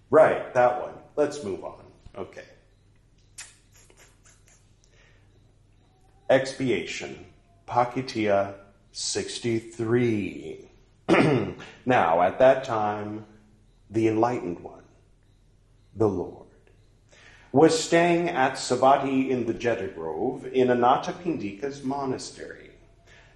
Right, 0.09 0.53
that 0.53 0.81
one. 0.81 0.93
Let's 1.17 1.43
move 1.43 1.65
on. 1.65 1.88
Okay. 2.17 2.45
Expiation, 6.29 7.25
Pakitia 7.67 8.53
63. 8.91 10.67
now, 11.85 12.21
at 12.21 12.37
that 12.39 12.63
time, 12.63 13.25
the 13.89 14.07
enlightened 14.07 14.59
one, 14.59 14.83
the 15.95 16.07
Lord, 16.07 16.47
was 17.51 17.81
staying 17.81 18.29
at 18.29 18.53
Savatthi 18.53 19.29
in 19.29 19.47
the 19.47 19.53
Jeta 19.53 19.93
Grove 19.95 20.45
in 20.45 20.67
Anathapindika's 20.67 21.83
monastery. 21.83 22.69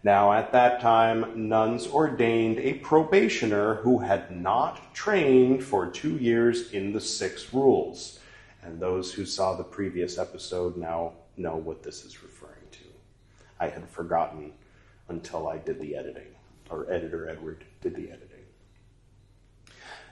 Now, 0.03 0.33
at 0.33 0.51
that 0.51 0.81
time, 0.81 1.47
nuns 1.47 1.88
ordained 1.88 2.59
a 2.59 2.73
probationer 2.73 3.75
who 3.75 3.99
had 3.99 4.29
not 4.36 4.93
trained 4.93 5.63
for 5.63 5.89
two 5.89 6.17
years 6.17 6.71
in 6.73 6.91
the 6.91 6.99
six 7.01 7.53
rules. 7.53 8.19
And 8.65 8.80
those 8.80 9.12
who 9.13 9.26
saw 9.26 9.56
the 9.56 9.63
previous 9.63 10.17
episode 10.17 10.78
now 10.78 11.13
know 11.36 11.56
what 11.58 11.84
this 11.84 12.06
is 12.06 12.23
referring 12.23 12.67
to. 12.71 12.80
I 13.60 13.67
had 13.67 13.89
forgotten 13.89 14.54
until 15.10 15.47
I 15.47 15.58
did 15.58 15.80
the 15.82 15.95
editing, 15.95 16.36
or 16.69 16.91
editor 16.91 17.28
Edward 17.28 17.65
did 17.82 17.95
the 17.95 18.10
editing. 18.10 18.30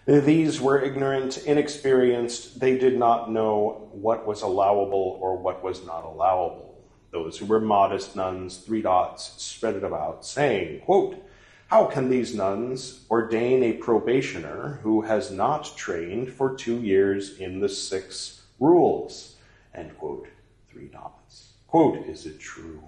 These 0.06 0.60
were 0.60 0.82
ignorant, 0.82 1.38
inexperienced. 1.46 2.60
They 2.60 2.78
did 2.78 2.98
not 2.98 3.32
know 3.32 3.90
what 3.92 4.26
was 4.26 4.42
allowable 4.42 5.20
or 5.22 5.38
what 5.38 5.64
was 5.64 5.86
not 5.86 6.04
allowable. 6.04 6.84
Those 7.12 7.38
who 7.38 7.46
were 7.46 7.60
modest 7.60 8.16
nuns, 8.16 8.58
three 8.58 8.82
dots, 8.82 9.34
spread 9.42 9.76
it 9.76 9.84
about, 9.84 10.26
saying, 10.26 10.82
quote, 10.82 11.24
How 11.68 11.86
can 11.86 12.10
these 12.10 12.34
nuns 12.34 13.06
ordain 13.12 13.64
a 13.64 13.74
probationer 13.74 14.80
who 14.82 15.02
has 15.02 15.30
not 15.30 15.78
trained 15.78 16.32
for 16.32 16.56
two 16.56 16.82
years 16.82 17.38
in 17.38 17.60
the 17.60 17.70
six 17.70 18.41
rules. 18.62 19.36
End 19.76 19.98
quote. 19.98 20.28
Three 20.70 20.88
dots. 20.88 21.54
Quote, 21.68 22.08
is 22.08 22.26
it 22.26 22.40
true, 22.40 22.84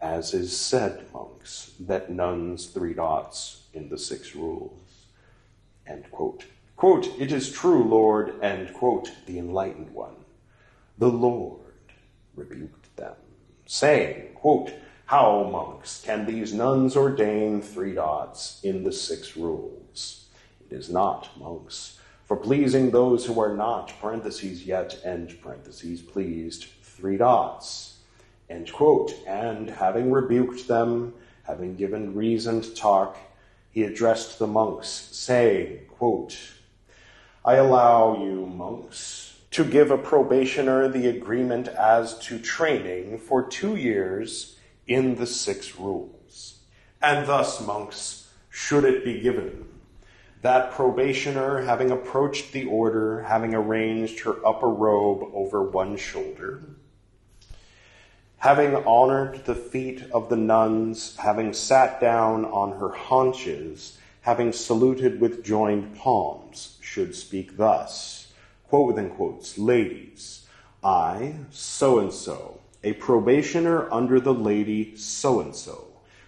as 0.00 0.34
is 0.34 0.56
said, 0.56 1.04
monks, 1.12 1.72
that 1.80 2.10
nuns 2.10 2.66
three 2.66 2.94
dots 2.94 3.62
in 3.72 3.88
the 3.88 3.98
six 3.98 4.34
rules? 4.34 5.06
End 5.86 6.10
quote. 6.10 6.44
Quote, 6.76 7.08
it 7.20 7.30
is 7.30 7.52
true, 7.52 7.84
Lord, 7.84 8.40
end 8.42 8.72
quote, 8.72 9.10
the 9.26 9.38
enlightened 9.38 9.90
one. 9.90 10.14
The 10.98 11.10
Lord 11.10 11.60
rebuked 12.34 12.96
them, 12.96 13.14
saying, 13.66 14.34
quote, 14.34 14.72
how, 15.06 15.44
monks, 15.50 16.02
can 16.04 16.24
these 16.24 16.54
nuns 16.54 16.96
ordain 16.96 17.60
three 17.60 17.94
dots 17.94 18.60
in 18.62 18.84
the 18.84 18.92
six 18.92 19.36
rules? 19.36 20.26
It 20.68 20.74
is 20.74 20.88
not, 20.88 21.28
monks, 21.38 22.00
for 22.24 22.36
pleasing 22.36 22.90
those 22.90 23.26
who 23.26 23.38
are 23.40 23.54
not, 23.54 23.92
parentheses 24.00 24.64
yet, 24.64 24.98
end 25.04 25.36
parentheses, 25.42 26.00
pleased, 26.00 26.66
three 26.82 27.16
dots, 27.16 27.98
end 28.48 28.72
quote. 28.72 29.12
And 29.26 29.68
having 29.68 30.10
rebuked 30.10 30.66
them, 30.66 31.12
having 31.42 31.76
given 31.76 32.14
reason 32.14 32.62
to 32.62 32.74
talk, 32.74 33.18
he 33.70 33.82
addressed 33.82 34.38
the 34.38 34.46
monks, 34.46 34.88
saying, 34.88 35.80
quote, 35.88 36.38
I 37.44 37.56
allow 37.56 38.22
you, 38.24 38.46
monks, 38.46 39.38
to 39.50 39.64
give 39.64 39.90
a 39.90 39.98
probationer 39.98 40.88
the 40.88 41.08
agreement 41.08 41.68
as 41.68 42.18
to 42.20 42.38
training 42.38 43.18
for 43.18 43.46
two 43.46 43.76
years 43.76 44.58
in 44.86 45.16
the 45.16 45.26
six 45.26 45.76
rules. 45.78 46.60
And 47.02 47.26
thus, 47.26 47.60
monks, 47.60 48.32
should 48.48 48.84
it 48.84 49.04
be 49.04 49.20
given. 49.20 49.66
That 50.44 50.72
probationer, 50.72 51.62
having 51.62 51.90
approached 51.90 52.52
the 52.52 52.66
order, 52.66 53.22
having 53.22 53.54
arranged 53.54 54.20
her 54.20 54.46
upper 54.46 54.68
robe 54.68 55.30
over 55.32 55.62
one 55.62 55.96
shoulder, 55.96 56.60
having 58.36 58.76
honored 58.76 59.46
the 59.46 59.54
feet 59.54 60.04
of 60.12 60.28
the 60.28 60.36
nuns, 60.36 61.16
having 61.16 61.54
sat 61.54 61.98
down 61.98 62.44
on 62.44 62.78
her 62.78 62.90
haunches, 62.90 63.96
having 64.20 64.52
saluted 64.52 65.18
with 65.18 65.42
joined 65.42 65.96
palms, 65.96 66.76
should 66.82 67.14
speak 67.14 67.56
thus, 67.56 68.30
quote 68.68 68.88
within 68.88 69.08
quotes, 69.08 69.56
ladies, 69.56 70.46
I, 70.82 71.36
so 71.52 72.00
and 72.00 72.12
so, 72.12 72.60
a 72.82 72.92
probationer 72.92 73.90
under 73.90 74.20
the 74.20 74.34
lady 74.34 74.94
so 74.94 75.40
and 75.40 75.56
so, 75.56 75.86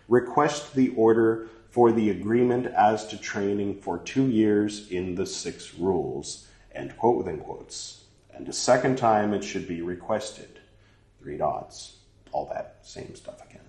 request 0.08 0.74
the 0.74 0.88
order 0.96 1.50
for 1.76 1.92
the 1.92 2.08
agreement 2.08 2.64
as 2.68 3.06
to 3.06 3.18
training 3.18 3.78
for 3.78 3.98
two 3.98 4.28
years 4.28 4.90
in 4.90 5.14
the 5.14 5.26
six 5.26 5.74
rules, 5.74 6.48
end 6.74 6.96
quote 6.96 7.18
within 7.18 7.36
quotes. 7.38 8.04
And 8.32 8.48
a 8.48 8.52
second 8.54 8.96
time 8.96 9.34
it 9.34 9.44
should 9.44 9.68
be 9.68 9.82
requested. 9.82 10.58
Three 11.20 11.36
dots. 11.36 11.98
All 12.32 12.46
that 12.46 12.78
same 12.80 13.14
stuff 13.14 13.44
again. 13.44 13.66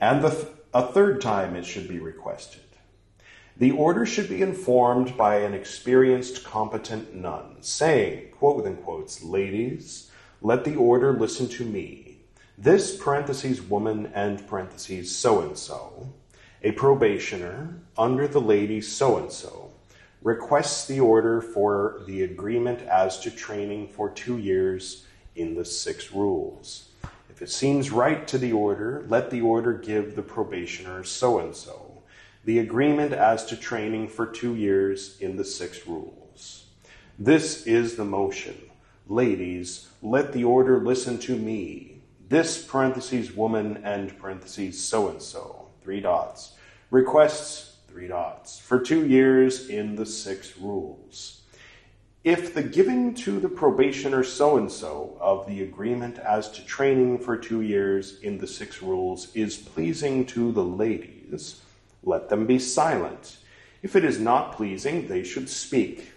And 0.00 0.22
th- 0.22 0.46
a 0.72 0.86
third 0.86 1.20
time 1.20 1.56
it 1.56 1.66
should 1.66 1.88
be 1.88 1.98
requested. 1.98 2.62
The 3.56 3.72
order 3.72 4.06
should 4.06 4.28
be 4.28 4.40
informed 4.40 5.16
by 5.16 5.38
an 5.38 5.52
experienced, 5.52 6.44
competent 6.44 7.12
nun, 7.12 7.56
saying, 7.60 8.34
quote 8.38 8.58
within 8.58 8.76
quotes, 8.76 9.24
ladies, 9.24 10.12
let 10.40 10.62
the 10.62 10.76
order 10.76 11.12
listen 11.12 11.48
to 11.48 11.64
me. 11.64 12.18
This 12.56 12.96
parentheses 12.96 13.60
woman 13.60 14.12
and 14.14 14.46
parentheses 14.46 15.12
so 15.12 15.40
and 15.40 15.58
so, 15.58 16.12
a 16.66 16.72
probationer 16.72 17.78
under 17.96 18.26
the 18.26 18.40
lady 18.40 18.80
so 18.80 19.18
and 19.18 19.30
so, 19.30 19.70
requests 20.20 20.88
the 20.88 20.98
order 20.98 21.40
for 21.40 22.02
the 22.08 22.24
agreement 22.24 22.82
as 22.82 23.20
to 23.20 23.30
training 23.30 23.86
for 23.86 24.10
two 24.10 24.36
years 24.38 25.06
in 25.36 25.54
the 25.54 25.64
six 25.64 26.10
rules. 26.10 26.88
If 27.30 27.40
it 27.40 27.50
seems 27.50 27.92
right 27.92 28.26
to 28.26 28.36
the 28.36 28.52
order, 28.52 29.04
let 29.06 29.30
the 29.30 29.42
order 29.42 29.74
give 29.74 30.16
the 30.16 30.22
probationer 30.22 31.04
so 31.04 31.38
and 31.38 31.54
so 31.54 32.02
the 32.44 32.58
agreement 32.58 33.12
as 33.12 33.44
to 33.44 33.56
training 33.56 34.08
for 34.08 34.26
two 34.26 34.56
years 34.56 35.18
in 35.20 35.36
the 35.36 35.44
six 35.44 35.86
rules. 35.86 36.64
This 37.16 37.64
is 37.64 37.94
the 37.94 38.04
motion. 38.04 38.56
Ladies, 39.06 39.88
let 40.02 40.32
the 40.32 40.42
order 40.42 40.80
listen 40.80 41.18
to 41.18 41.36
me. 41.36 42.02
This 42.28 42.60
parentheses 42.60 43.30
woman 43.30 43.84
and 43.84 44.18
parentheses 44.18 44.82
so 44.82 45.08
and 45.08 45.22
so, 45.22 45.68
three 45.82 46.00
dots, 46.00 46.55
requests 46.90 47.76
three 47.88 48.08
dots 48.08 48.58
for 48.58 48.78
two 48.78 49.06
years 49.06 49.68
in 49.68 49.96
the 49.96 50.06
six 50.06 50.56
rules. 50.58 51.42
If 52.22 52.54
the 52.54 52.62
giving 52.62 53.14
to 53.16 53.38
the 53.38 53.48
probationer 53.48 54.24
so 54.24 54.56
and 54.56 54.70
so 54.70 55.16
of 55.20 55.46
the 55.46 55.62
agreement 55.62 56.18
as 56.18 56.50
to 56.52 56.64
training 56.64 57.20
for 57.20 57.36
two 57.36 57.60
years 57.60 58.20
in 58.20 58.38
the 58.38 58.46
six 58.46 58.82
rules 58.82 59.34
is 59.34 59.56
pleasing 59.56 60.26
to 60.26 60.50
the 60.52 60.64
ladies, 60.64 61.60
let 62.02 62.28
them 62.28 62.46
be 62.46 62.58
silent. 62.58 63.38
If 63.82 63.94
it 63.94 64.04
is 64.04 64.18
not 64.18 64.56
pleasing, 64.56 65.06
they 65.06 65.22
should 65.22 65.48
speak. 65.48 66.12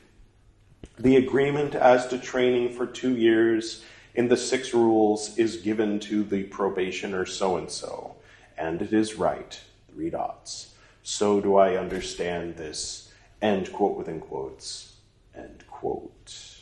The 0.97 1.15
agreement 1.15 1.75
as 1.75 2.07
to 2.07 2.17
training 2.17 2.73
for 2.73 2.85
two 2.85 3.15
years 3.15 3.83
in 4.15 4.27
the 4.27 4.37
six 4.37 4.73
rules 4.73 5.37
is 5.37 5.57
given 5.57 5.99
to 6.01 6.23
the 6.23 6.43
probationer 6.43 7.25
so 7.25 7.57
and 7.57 7.69
so, 7.69 8.15
and 8.57 8.81
it 8.81 8.93
is 8.93 9.15
right. 9.15 9.61
Three 9.93 10.09
dots. 10.09 10.73
So 11.03 11.41
do 11.41 11.57
I 11.57 11.75
understand 11.75 12.55
this. 12.55 13.11
End 13.41 13.71
quote 13.71 13.97
within 13.97 14.19
quotes. 14.19 14.93
End 15.35 15.63
quote. 15.67 16.59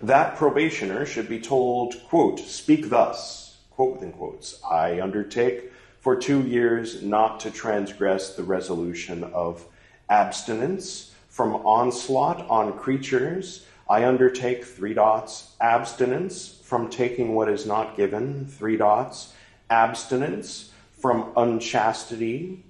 That 0.00 0.36
probationer 0.36 1.06
should 1.06 1.28
be 1.28 1.40
told, 1.40 1.94
quote, 2.08 2.38
speak 2.38 2.90
thus, 2.90 3.56
quote 3.70 3.94
within 3.94 4.12
quotes, 4.12 4.62
I 4.62 5.00
undertake 5.00 5.72
for 6.00 6.16
two 6.16 6.42
years 6.42 7.02
not 7.02 7.40
to 7.40 7.50
transgress 7.50 8.36
the 8.36 8.44
resolution 8.44 9.24
of 9.24 9.64
abstinence 10.08 11.14
from 11.28 11.54
onslaught 11.56 12.46
on 12.48 12.78
creatures. 12.78 13.66
I 13.88 14.04
undertake 14.04 14.64
three 14.64 14.94
dots, 14.94 15.56
abstinence 15.60 16.60
from 16.62 16.90
taking 16.90 17.34
what 17.34 17.48
is 17.48 17.66
not 17.66 17.96
given, 17.96 18.46
three 18.46 18.76
dots, 18.76 19.32
abstinence 19.70 20.72
from 21.06 21.30
unchastity, 21.36 22.64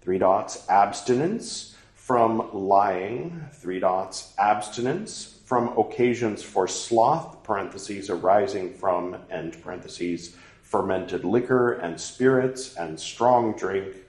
three 0.00 0.16
dots, 0.16 0.64
abstinence 0.68 1.74
from 1.96 2.48
lying, 2.54 3.44
three 3.52 3.80
dots, 3.80 4.32
abstinence 4.38 5.40
from 5.44 5.76
occasions 5.76 6.40
for 6.40 6.68
sloth, 6.68 7.42
parentheses, 7.42 8.10
arising 8.10 8.72
from, 8.72 9.16
end 9.28 9.60
parentheses, 9.60 10.36
fermented 10.62 11.24
liquor 11.24 11.72
and 11.72 12.00
spirits 12.00 12.76
and 12.76 13.00
strong 13.00 13.56
drink. 13.56 14.04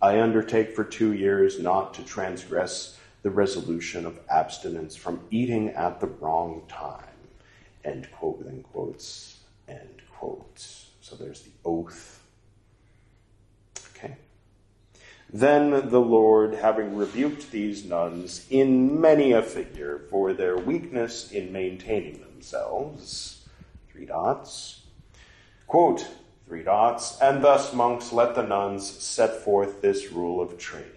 I 0.00 0.18
undertake 0.22 0.74
for 0.74 0.82
two 0.82 1.12
years 1.12 1.60
not 1.60 1.92
to 1.96 2.02
transgress 2.02 2.98
the 3.22 3.30
resolution 3.30 4.06
of 4.06 4.18
abstinence 4.30 4.96
from 4.96 5.20
eating 5.30 5.68
at 5.68 6.00
the 6.00 6.06
wrong 6.06 6.62
time. 6.66 7.04
End 7.84 8.08
quote 8.10 8.38
within 8.38 8.62
quotes, 8.62 9.40
end 9.68 10.00
quote. 10.10 10.66
So 11.02 11.14
there's 11.14 11.42
the 11.42 11.50
oath. 11.62 12.14
Okay. 13.96 14.14
Then 15.32 15.88
the 15.88 16.00
Lord, 16.00 16.54
having 16.54 16.96
rebuked 16.96 17.50
these 17.50 17.84
nuns 17.84 18.46
in 18.48 19.00
many 19.00 19.32
a 19.32 19.42
figure 19.42 20.02
for 20.08 20.32
their 20.32 20.56
weakness 20.56 21.32
in 21.32 21.52
maintaining 21.52 22.20
themselves, 22.20 23.44
three 23.90 24.06
dots, 24.06 24.82
quote, 25.66 26.06
three 26.46 26.62
dots, 26.62 27.20
and 27.20 27.42
thus, 27.42 27.72
monks, 27.72 28.12
let 28.12 28.36
the 28.36 28.42
nuns 28.42 28.88
set 28.88 29.42
forth 29.42 29.82
this 29.82 30.12
rule 30.12 30.40
of 30.40 30.56
training. 30.58 30.92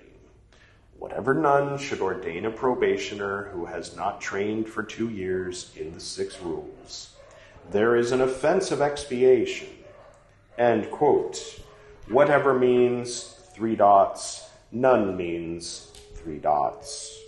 Whatever 1.00 1.34
nun 1.34 1.80
should 1.80 2.02
ordain 2.02 2.46
a 2.46 2.52
probationer 2.52 3.50
who 3.54 3.65
has 3.65 3.96
not 3.96 4.22
trained 4.22 4.70
for 4.70 4.84
two 4.84 5.10
years 5.10 5.72
in 5.76 5.94
the 5.94 6.00
six 6.00 6.39
rules, 6.39 7.15
there 7.72 7.96
is 7.96 8.12
an 8.12 8.22
offense 8.22 8.70
of 8.70 8.82
expiation. 8.82 9.70
End 10.58 10.92
quote. 10.92 11.62
Whatever 12.08 12.54
means 12.54 13.38
three 13.60 13.76
dots, 13.76 14.50
nun 14.72 15.17
means 15.17 15.91
three 16.15 16.38
dots. 16.38 17.19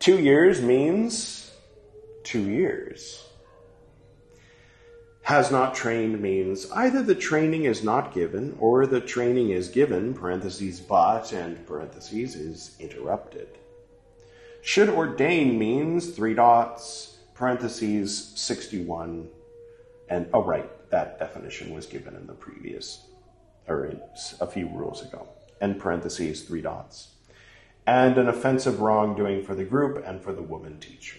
Two 0.00 0.18
years 0.18 0.60
means 0.60 1.52
two 2.24 2.50
years. 2.50 3.24
Has 5.22 5.52
not 5.52 5.76
trained 5.76 6.20
means 6.20 6.68
either 6.72 7.02
the 7.02 7.14
training 7.14 7.66
is 7.66 7.84
not 7.84 8.12
given 8.12 8.56
or 8.58 8.84
the 8.84 9.00
training 9.00 9.50
is 9.50 9.68
given, 9.68 10.12
parentheses, 10.12 10.80
but, 10.80 11.32
and 11.32 11.64
parentheses, 11.68 12.34
is 12.34 12.74
interrupted. 12.80 13.46
Should 14.60 14.88
ordain 14.88 15.56
means 15.56 16.10
three 16.10 16.34
dots, 16.34 17.18
parentheses, 17.34 18.32
61, 18.34 19.28
and, 20.08 20.28
oh, 20.34 20.42
right, 20.42 20.68
that 20.90 21.20
definition 21.20 21.72
was 21.72 21.86
given 21.86 22.16
in 22.16 22.26
the 22.26 22.34
previous, 22.34 23.06
or 23.68 23.96
a 24.40 24.46
few 24.46 24.68
rules 24.68 25.02
ago, 25.02 25.28
and 25.60 25.78
parentheses, 25.78 26.42
three 26.42 26.60
dots. 26.60 27.08
And 27.86 28.16
an 28.18 28.28
offensive 28.28 28.80
wrongdoing 28.80 29.44
for 29.44 29.54
the 29.54 29.64
group 29.64 30.02
and 30.06 30.22
for 30.22 30.32
the 30.32 30.42
woman 30.42 30.80
teacher. 30.80 31.18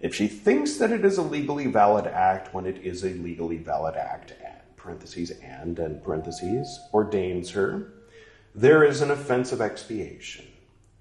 If 0.00 0.14
she 0.14 0.28
thinks 0.28 0.76
that 0.76 0.92
it 0.92 1.04
is 1.04 1.18
a 1.18 1.22
legally 1.22 1.66
valid 1.66 2.06
act 2.06 2.52
when 2.52 2.66
it 2.66 2.78
is 2.78 3.04
a 3.04 3.10
legally 3.14 3.58
valid 3.58 3.94
act, 3.94 4.32
parentheses 4.76 5.30
and 5.42 5.78
and 5.78 6.02
parentheses, 6.02 6.78
ordains 6.92 7.50
her, 7.50 7.92
there 8.54 8.84
is 8.84 9.00
an 9.00 9.10
offense 9.10 9.50
of 9.50 9.60
expiation. 9.60 10.46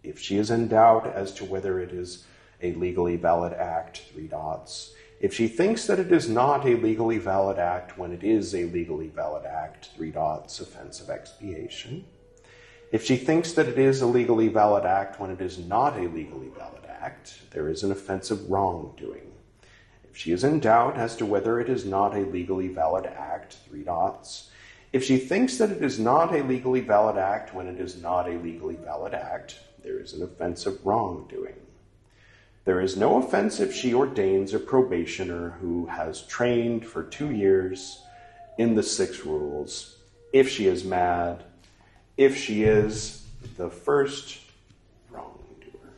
If 0.03 0.19
she 0.19 0.37
is 0.37 0.49
in 0.49 0.69
doubt 0.69 1.05
as 1.05 1.33
to 1.35 1.45
whether 1.45 1.79
it 1.79 1.91
is 1.91 2.25
a 2.61 2.73
legally 2.73 3.17
valid 3.17 3.53
act, 3.53 4.03
three 4.13 4.27
dots. 4.27 4.93
If 5.23 5.33
she 5.33 5.47
thinks 5.47 5.87
that 5.87 6.01
it 6.01 6.11
is 6.11 6.27
not 6.27 6.65
a 6.65 6.75
legally 6.75 7.17
valid 7.17 7.57
act 7.57 7.97
when 7.97 8.11
it 8.11 8.25
is 8.25 8.53
a 8.53 8.65
legally 8.65 9.07
valid 9.07 9.45
act, 9.45 9.91
three 9.95 10.11
dots, 10.11 10.59
offense 10.59 10.99
of 10.99 11.09
expiation. 11.09 12.03
If 12.91 13.05
she 13.05 13.15
thinks 13.15 13.53
that 13.53 13.69
it 13.69 13.79
is 13.79 14.01
a 14.01 14.05
legally 14.05 14.49
valid 14.49 14.83
act 14.83 15.21
when 15.21 15.31
it 15.31 15.39
is 15.39 15.59
not 15.59 15.97
a 15.97 16.09
legally 16.09 16.49
valid 16.49 16.83
act, 16.89 17.39
there 17.51 17.69
is 17.69 17.83
an 17.83 17.91
offense 17.93 18.31
of 18.31 18.49
wrongdoing. 18.49 19.31
If 20.11 20.17
she 20.17 20.33
is 20.33 20.43
in 20.43 20.59
doubt 20.59 20.97
as 20.97 21.15
to 21.15 21.25
whether 21.25 21.57
it 21.61 21.69
is 21.69 21.85
not 21.85 22.17
a 22.17 22.25
legally 22.25 22.67
valid 22.67 23.05
act, 23.05 23.59
three 23.65 23.83
dots. 23.83 24.51
If 24.91 25.05
she 25.05 25.15
thinks 25.15 25.57
that 25.57 25.71
it 25.71 25.81
is 25.81 26.01
not 26.01 26.35
a 26.35 26.43
legally 26.43 26.81
valid 26.81 27.15
act 27.15 27.53
when 27.53 27.67
it 27.67 27.79
is 27.79 28.01
not 28.01 28.27
a 28.27 28.37
legally 28.39 28.75
valid 28.75 29.13
act, 29.13 29.57
there 29.83 30.01
is 30.01 30.11
an 30.11 30.21
offense 30.21 30.65
of 30.65 30.85
wrongdoing. 30.85 31.62
There 32.65 32.79
is 32.79 32.95
no 32.95 33.17
offense 33.17 33.59
if 33.59 33.73
she 33.73 33.93
ordains 33.93 34.53
a 34.53 34.59
probationer 34.59 35.51
who 35.59 35.85
has 35.87 36.21
trained 36.21 36.85
for 36.85 37.03
two 37.03 37.31
years 37.31 38.01
in 38.57 38.75
the 38.75 38.83
six 38.83 39.25
rules, 39.25 39.97
if 40.31 40.49
she 40.49 40.67
is 40.67 40.85
mad, 40.85 41.43
if 42.15 42.37
she 42.37 42.63
is 42.63 43.25
the 43.57 43.69
first 43.69 44.39
wrongdoer. 45.09 45.91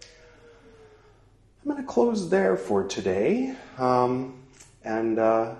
I'm 0.00 1.70
going 1.70 1.76
to 1.76 1.86
close 1.86 2.28
there 2.28 2.56
for 2.56 2.82
today. 2.82 3.54
Um, 3.78 4.42
and 4.82 5.20
uh, 5.20 5.54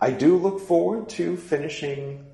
I 0.00 0.10
do 0.10 0.36
look 0.36 0.60
forward 0.60 1.08
to 1.10 1.36
finishing 1.36 2.26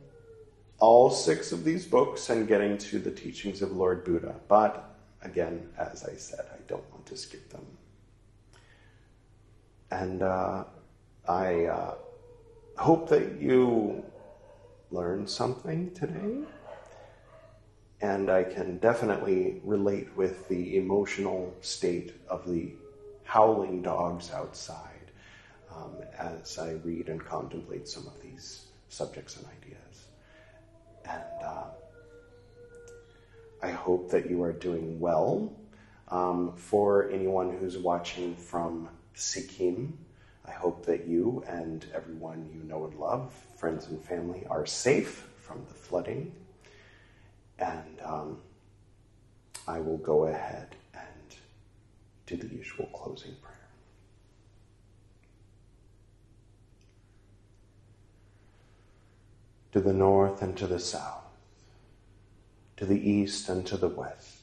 all 0.80 1.10
six 1.10 1.52
of 1.52 1.64
these 1.64 1.86
books 1.86 2.30
and 2.30 2.48
getting 2.48 2.78
to 2.78 2.98
the 2.98 3.10
teachings 3.10 3.62
of 3.62 3.72
Lord 3.72 4.04
Buddha. 4.04 4.34
But 4.48 4.87
again, 5.30 5.68
as 5.78 6.04
I 6.04 6.14
said, 6.14 6.44
I 6.52 6.58
don't 6.66 6.88
want 6.90 7.06
to 7.06 7.16
skip 7.16 7.50
them. 7.50 7.66
And 9.90 10.22
uh, 10.22 10.64
I 11.28 11.64
uh, 11.64 11.94
hope 12.76 13.08
that 13.08 13.40
you 13.40 14.04
learned 14.90 15.28
something 15.28 15.92
today. 15.92 16.38
And 18.00 18.30
I 18.30 18.44
can 18.44 18.78
definitely 18.78 19.60
relate 19.64 20.08
with 20.16 20.48
the 20.48 20.76
emotional 20.76 21.52
state 21.60 22.14
of 22.28 22.48
the 22.48 22.72
howling 23.24 23.82
dogs 23.82 24.30
outside 24.32 25.10
um, 25.74 25.96
as 26.16 26.58
I 26.58 26.72
read 26.84 27.08
and 27.08 27.22
contemplate 27.24 27.88
some 27.88 28.06
of 28.06 28.22
these 28.22 28.66
subjects 28.88 29.36
and 29.36 29.46
ideas. 29.46 30.06
And 31.04 31.44
uh, 31.44 31.64
I 33.62 33.70
hope 33.70 34.10
that 34.10 34.30
you 34.30 34.42
are 34.42 34.52
doing 34.52 35.00
well. 35.00 35.52
Um, 36.08 36.54
for 36.56 37.10
anyone 37.10 37.56
who's 37.58 37.76
watching 37.76 38.34
from 38.34 38.88
Sikkim, 39.14 39.98
I 40.46 40.52
hope 40.52 40.86
that 40.86 41.06
you 41.06 41.44
and 41.46 41.84
everyone 41.94 42.48
you 42.54 42.62
know 42.62 42.84
and 42.86 42.98
love, 42.98 43.34
friends 43.56 43.86
and 43.88 44.02
family, 44.02 44.46
are 44.48 44.64
safe 44.64 45.28
from 45.36 45.64
the 45.68 45.74
flooding. 45.74 46.32
And 47.58 48.00
um, 48.04 48.38
I 49.66 49.80
will 49.80 49.98
go 49.98 50.24
ahead 50.24 50.76
and 50.94 51.36
do 52.26 52.36
the 52.36 52.54
usual 52.54 52.86
closing 52.86 53.34
prayer. 53.42 53.54
To 59.72 59.80
the 59.80 59.92
north 59.92 60.40
and 60.40 60.56
to 60.56 60.66
the 60.66 60.78
south, 60.78 61.27
to 62.78 62.86
the 62.86 63.10
east 63.10 63.48
and 63.48 63.66
to 63.66 63.76
the 63.76 63.88
west, 63.88 64.42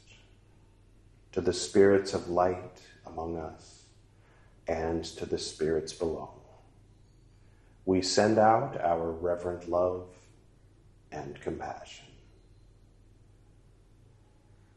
to 1.31 1.39
the 1.39 1.53
spirits 1.53 2.13
of 2.13 2.29
light 2.29 2.81
among 3.07 3.37
us 3.37 3.83
and 4.67 5.05
to 5.05 5.25
the 5.25 5.37
spirits 5.37 5.93
below. 5.93 6.29
We 7.85 8.01
send 8.01 8.37
out 8.37 8.79
our 8.81 9.09
reverent 9.09 9.69
love 9.69 10.07
and 11.13 11.39
compassion. 11.39 12.07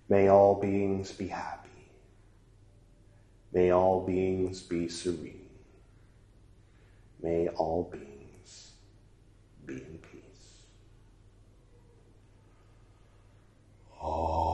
May 0.09 0.29
all 0.29 0.55
beings 0.55 1.11
be 1.11 1.27
happy. 1.27 1.69
May 3.53 3.73
all 3.73 4.07
beings 4.07 4.63
be 4.63 4.89
serene. 4.89 5.49
May 7.21 7.49
all 7.49 7.91
beings 7.91 8.71
be 9.67 9.75
in 9.75 9.99
peace. 9.99 10.19
Oh. 14.01 14.49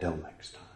Until 0.00 0.16
next 0.22 0.54
time. 0.54 0.67